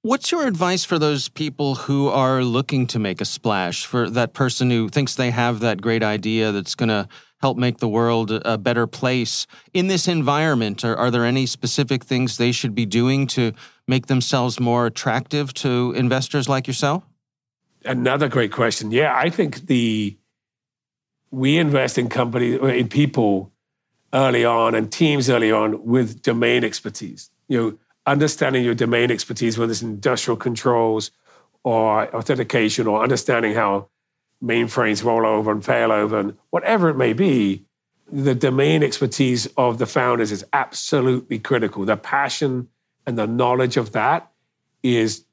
What's 0.01 0.31
your 0.31 0.45
advice 0.45 0.85
for 0.85 0.99
those 0.99 1.29
people 1.29 1.75
who 1.75 2.09
are 2.09 2.43
looking 2.43 2.85
to 2.87 2.99
make 2.99 3.21
a 3.21 3.25
splash? 3.25 3.85
For 3.85 4.07
that 4.11 4.33
person 4.33 4.69
who 4.69 4.87
thinks 4.87 5.15
they 5.15 5.31
have 5.31 5.61
that 5.61 5.81
great 5.81 6.03
idea 6.03 6.51
that's 6.51 6.75
going 6.75 6.89
to 6.89 7.07
help 7.41 7.57
make 7.57 7.77
the 7.77 7.87
world 7.87 8.31
a 8.31 8.57
better 8.57 8.87
place 8.87 9.45
in 9.73 9.87
this 9.87 10.07
environment? 10.07 10.83
Are, 10.83 10.95
are, 10.95 11.11
there 11.11 11.25
any 11.25 11.45
specific 11.45 12.03
things 12.03 12.37
they 12.37 12.51
should 12.51 12.73
be 12.73 12.85
doing 12.85 13.27
to 13.27 13.51
make 13.87 14.07
themselves 14.07 14.59
more 14.59 14.85
attractive 14.85 15.53
to 15.55 15.93
investors 15.95 16.49
like 16.49 16.67
yourself? 16.67 17.03
Another 17.83 18.27
great 18.27 18.51
question. 18.51 18.91
Yeah, 18.91 19.15
I 19.15 19.29
think 19.29 19.67
the 19.67 20.17
we 21.29 21.57
invest 21.57 21.97
in 21.97 22.09
companies 22.09 22.59
in 22.61 22.87
people 22.87 23.51
early 24.15 24.45
on 24.45 24.73
and 24.73 24.91
teams 24.91 25.29
early 25.29 25.51
on 25.51 25.85
with 25.85 26.21
domain 26.21 26.63
expertise. 26.63 27.29
You 27.49 27.61
know, 27.61 27.77
understanding 28.07 28.63
your 28.63 28.73
domain 28.73 29.11
expertise, 29.11 29.57
whether 29.57 29.71
it's 29.71 29.81
industrial 29.81 30.37
controls 30.37 31.11
or 31.63 32.13
authentication 32.15 32.87
or 32.87 33.03
understanding 33.03 33.53
how 33.53 33.89
mainframes 34.41 35.03
roll 35.03 35.25
over 35.25 35.51
and 35.51 35.63
fail 35.63 35.91
over 35.91 36.19
and 36.19 36.37
whatever 36.49 36.89
it 36.89 36.95
may 36.95 37.13
be, 37.13 37.65
the 38.11 38.35
domain 38.35 38.83
expertise 38.83 39.47
of 39.57 39.79
the 39.79 39.85
founders 39.85 40.31
is 40.31 40.45
absolutely 40.53 41.39
critical. 41.39 41.83
The 41.85 41.97
passion 41.97 42.69
and 43.05 43.17
the 43.17 43.27
knowledge 43.27 43.77
of 43.77 43.91
that 43.93 44.31
is, 44.81 45.25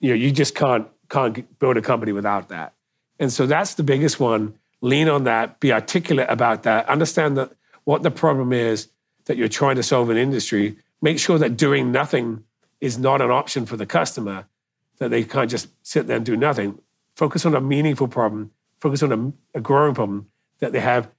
you 0.00 0.08
know, 0.08 0.16
you 0.16 0.32
just 0.32 0.54
can't 0.54 0.88
can't 1.10 1.58
build 1.58 1.76
a 1.76 1.82
company 1.82 2.12
without 2.12 2.48
that. 2.48 2.72
And 3.20 3.32
so 3.32 3.46
that's 3.46 3.74
the 3.74 3.82
biggest 3.82 4.18
one. 4.18 4.54
Lean 4.80 5.08
on 5.08 5.24
that, 5.24 5.60
be 5.60 5.72
articulate 5.72 6.26
about 6.28 6.62
that, 6.64 6.88
understand 6.88 7.36
that 7.36 7.52
what 7.84 8.02
the 8.02 8.10
problem 8.10 8.52
is 8.52 8.88
that 9.26 9.36
you're 9.36 9.48
trying 9.48 9.76
to 9.76 9.82
solve 9.82 10.10
in 10.10 10.16
industry. 10.16 10.76
Make 11.00 11.18
sure 11.18 11.38
that 11.38 11.56
doing 11.56 11.92
nothing 11.92 12.44
is 12.80 12.98
not 12.98 13.20
an 13.20 13.30
option 13.30 13.66
for 13.66 13.76
the 13.76 13.86
customer, 13.86 14.46
that 14.98 15.10
they 15.10 15.24
can't 15.24 15.50
just 15.50 15.68
sit 15.82 16.06
there 16.06 16.16
and 16.16 16.26
do 16.26 16.36
nothing 16.36 16.78
focus 17.16 17.46
on 17.46 17.54
a 17.54 17.60
meaningful 17.60 18.08
problem, 18.08 18.50
focus 18.80 19.02
on 19.02 19.12
a, 19.54 19.58
a 19.58 19.60
growing 19.60 19.94
problem 19.94 20.28
that 20.58 20.72
they 20.72 20.80
have 20.80 21.10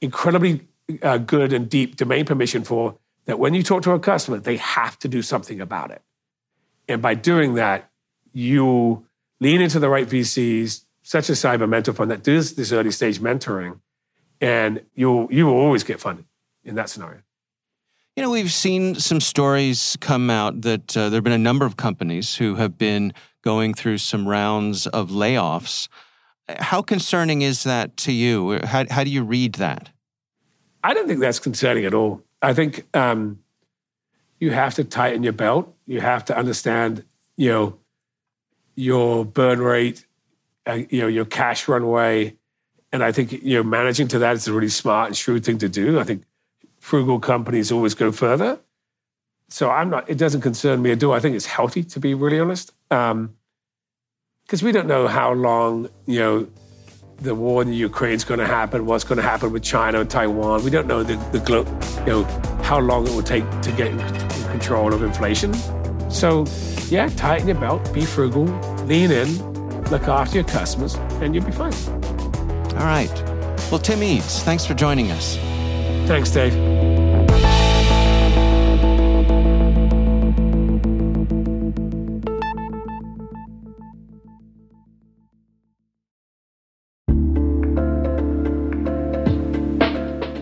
incredibly 0.00 0.66
uh, 1.02 1.18
good 1.18 1.52
and 1.52 1.68
deep 1.68 1.96
domain 1.96 2.24
permission 2.24 2.64
for, 2.64 2.96
that 3.26 3.38
when 3.38 3.54
you 3.54 3.62
talk 3.62 3.82
to 3.82 3.92
a 3.92 4.00
customer, 4.00 4.38
they 4.38 4.56
have 4.56 4.98
to 4.98 5.08
do 5.08 5.22
something 5.22 5.60
about 5.60 5.90
it. 5.90 6.02
And 6.88 7.00
by 7.00 7.14
doing 7.14 7.54
that, 7.54 7.90
you 8.32 9.06
lean 9.40 9.62
into 9.62 9.78
the 9.78 9.88
right 9.88 10.06
VCs, 10.06 10.84
such 11.02 11.30
as 11.30 11.40
Cyber 11.40 11.68
Mentor 11.68 11.92
Fund, 11.92 12.10
that 12.10 12.22
does 12.22 12.54
this 12.54 12.72
early 12.72 12.90
stage 12.90 13.20
mentoring, 13.20 13.80
and 14.40 14.82
you'll 14.94 15.28
you 15.32 15.46
will 15.46 15.54
always 15.54 15.84
get 15.84 16.00
funded 16.00 16.24
in 16.64 16.74
that 16.76 16.88
scenario. 16.90 17.20
You 18.16 18.22
know, 18.22 18.30
we've 18.30 18.52
seen 18.52 18.94
some 18.94 19.20
stories 19.20 19.96
come 20.00 20.30
out 20.30 20.62
that 20.62 20.96
uh, 20.96 21.08
there 21.08 21.16
have 21.16 21.24
been 21.24 21.32
a 21.32 21.38
number 21.38 21.66
of 21.66 21.76
companies 21.76 22.36
who 22.36 22.54
have 22.54 22.78
been 22.78 23.12
going 23.42 23.74
through 23.74 23.98
some 23.98 24.28
rounds 24.28 24.86
of 24.86 25.10
layoffs. 25.10 25.88
How 26.48 26.80
concerning 26.80 27.42
is 27.42 27.64
that 27.64 27.96
to 27.98 28.12
you? 28.12 28.60
How, 28.62 28.84
how 28.88 29.02
do 29.02 29.10
you 29.10 29.24
read 29.24 29.54
that? 29.54 29.90
I 30.84 30.94
don't 30.94 31.08
think 31.08 31.18
that's 31.18 31.40
concerning 31.40 31.86
at 31.86 31.94
all. 31.94 32.22
I 32.40 32.54
think 32.54 32.86
um, 32.94 33.40
you 34.38 34.52
have 34.52 34.74
to 34.74 34.84
tighten 34.84 35.24
your 35.24 35.32
belt. 35.32 35.74
You 35.86 36.00
have 36.00 36.24
to 36.26 36.36
understand, 36.36 37.04
you 37.36 37.48
know, 37.48 37.78
your 38.76 39.24
burn 39.24 39.60
rate, 39.60 40.06
uh, 40.66 40.80
you 40.88 41.00
know, 41.00 41.08
your 41.08 41.24
cash 41.24 41.66
runway, 41.66 42.36
and 42.94 43.02
I 43.02 43.10
think 43.10 43.32
you 43.32 43.56
know 43.56 43.64
managing 43.64 44.06
to 44.08 44.20
that 44.20 44.36
is 44.36 44.46
a 44.46 44.52
really 44.52 44.68
smart 44.68 45.08
and 45.08 45.16
shrewd 45.16 45.44
thing 45.44 45.58
to 45.58 45.68
do. 45.68 45.98
I 45.98 46.04
think 46.04 46.22
frugal 46.78 47.18
companies 47.18 47.72
always 47.72 47.92
go 47.92 48.12
further. 48.12 48.60
So 49.48 49.68
I'm 49.68 49.90
not. 49.90 50.08
It 50.08 50.16
doesn't 50.16 50.42
concern 50.42 50.80
me 50.80 50.92
at 50.92 51.02
all. 51.02 51.12
I 51.12 51.18
think 51.18 51.34
it's 51.34 51.46
healthy 51.46 51.82
to 51.82 51.98
be 51.98 52.14
really 52.14 52.38
honest 52.38 52.72
because 52.88 53.10
um, 53.10 53.36
we 54.62 54.70
don't 54.70 54.86
know 54.86 55.08
how 55.08 55.32
long 55.32 55.88
you 56.06 56.20
know 56.20 56.46
the 57.20 57.34
war 57.34 57.62
in 57.62 57.72
Ukraine 57.72 58.14
is 58.14 58.22
going 58.22 58.38
to 58.38 58.46
happen, 58.46 58.86
what's 58.86 59.02
going 59.02 59.16
to 59.16 59.28
happen 59.28 59.50
with 59.50 59.64
China 59.64 60.00
and 60.00 60.08
Taiwan. 60.08 60.62
We 60.62 60.70
don't 60.70 60.86
know 60.86 61.02
the, 61.02 61.16
the 61.32 61.40
glo- 61.40 61.66
you 62.06 62.12
know 62.12 62.24
how 62.62 62.78
long 62.78 63.08
it 63.08 63.12
will 63.12 63.22
take 63.22 63.44
to 63.62 63.72
get 63.72 63.90
control 64.50 64.94
of 64.94 65.02
inflation. 65.02 65.52
So, 66.10 66.46
yeah, 66.90 67.08
tighten 67.16 67.48
your 67.48 67.58
belt, 67.58 67.92
be 67.92 68.04
frugal, 68.04 68.44
lean 68.86 69.10
in, 69.10 69.28
look 69.90 70.06
after 70.06 70.36
your 70.36 70.44
customers, 70.44 70.94
and 71.20 71.34
you'll 71.34 71.44
be 71.44 71.52
fine. 71.52 72.03
All 72.76 72.86
right. 72.86 73.10
Well, 73.70 73.80
Tim 73.80 74.02
Eades, 74.02 74.42
thanks 74.42 74.66
for 74.66 74.74
joining 74.74 75.10
us. 75.10 75.36
Thanks, 76.06 76.30
Dave. 76.30 76.54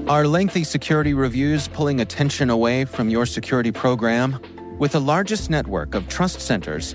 Are 0.08 0.26
lengthy 0.26 0.62
security 0.62 1.14
reviews 1.14 1.68
pulling 1.68 2.00
attention 2.00 2.50
away 2.50 2.84
from 2.84 3.08
your 3.08 3.24
security 3.24 3.72
program? 3.72 4.38
With 4.78 4.92
the 4.92 5.00
largest 5.00 5.48
network 5.48 5.94
of 5.94 6.06
trust 6.08 6.40
centers, 6.40 6.94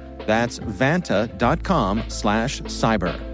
That's 0.25 0.59
vanta.com 0.59 2.03
slash 2.07 2.61
cyber. 2.63 3.31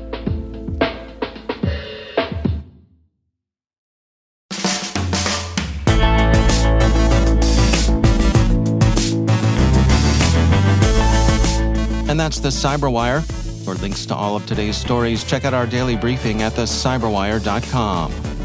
And 12.09 12.19
that's 12.19 12.39
the 12.39 12.49
Cyberwire. 12.49 13.23
For 13.63 13.75
links 13.75 14.05
to 14.07 14.15
all 14.15 14.35
of 14.35 14.45
today's 14.47 14.77
stories, 14.77 15.23
check 15.23 15.43
out 15.45 15.53
our 15.53 15.67
daily 15.67 15.97
briefing 15.97 16.41
at 16.41 16.53
thecyberwire.com. 16.53 18.36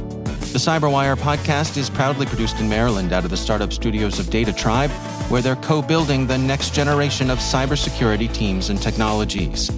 The 0.53 0.59
Cyberwire 0.59 1.17
podcast 1.17 1.79
is 1.79 1.89
proudly 1.89 2.27
produced 2.27 2.61
in 2.61 2.69
Maryland 2.69 3.15
out 3.15 3.25
of 3.25 3.31
the 3.31 3.39
startup 3.39 3.73
studios 3.73 4.19
of 4.19 4.29
Data 4.29 4.53
Tribe, 4.53 4.91
where 5.31 5.41
they're 5.41 5.57
co 5.57 5.81
building 5.81 6.27
the 6.27 6.37
next 6.37 6.75
generation 6.75 7.31
of 7.31 7.39
cybersecurity 7.39 8.31
teams 8.35 8.69
and 8.69 8.81
technologies. 8.81 9.71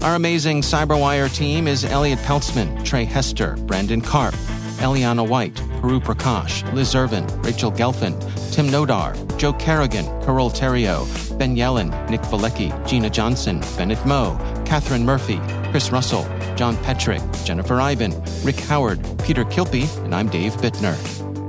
Our 0.00 0.14
amazing 0.14 0.60
Cyberwire 0.60 1.34
team 1.34 1.66
is 1.66 1.84
Elliot 1.84 2.20
Peltzman, 2.20 2.84
Trey 2.84 3.04
Hester, 3.04 3.56
Brandon 3.66 4.00
Karp, 4.00 4.34
Eliana 4.78 5.28
White, 5.28 5.56
Puru 5.80 6.00
Prakash, 6.00 6.72
Liz 6.72 6.94
Irvin, 6.94 7.26
Rachel 7.42 7.72
Gelfand, 7.72 8.20
Tim 8.52 8.68
Nodar, 8.68 9.16
Joe 9.38 9.54
Kerrigan, 9.54 10.04
Carole 10.22 10.50
Theriault, 10.50 11.36
Ben 11.36 11.56
Yellen, 11.56 11.90
Nick 12.08 12.20
Veliky, 12.20 12.70
Gina 12.86 13.10
Johnson, 13.10 13.58
Bennett 13.76 14.06
Moe, 14.06 14.38
Catherine 14.64 15.04
Murphy, 15.04 15.40
Chris 15.72 15.90
Russell, 15.90 16.22
John 16.56 16.76
Petrick, 16.78 17.22
Jennifer 17.44 17.80
Eiben, 17.80 18.12
Rick 18.42 18.60
Howard, 18.60 19.00
Peter 19.24 19.44
Kilpe, 19.44 19.88
and 20.04 20.14
I'm 20.14 20.28
Dave 20.28 20.52
Bittner. 20.54 20.94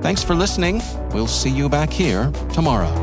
Thanks 0.01 0.23
for 0.23 0.35
listening. 0.35 0.81
We'll 1.11 1.27
see 1.27 1.49
you 1.49 1.69
back 1.69 1.89
here 1.89 2.31
tomorrow. 2.53 3.02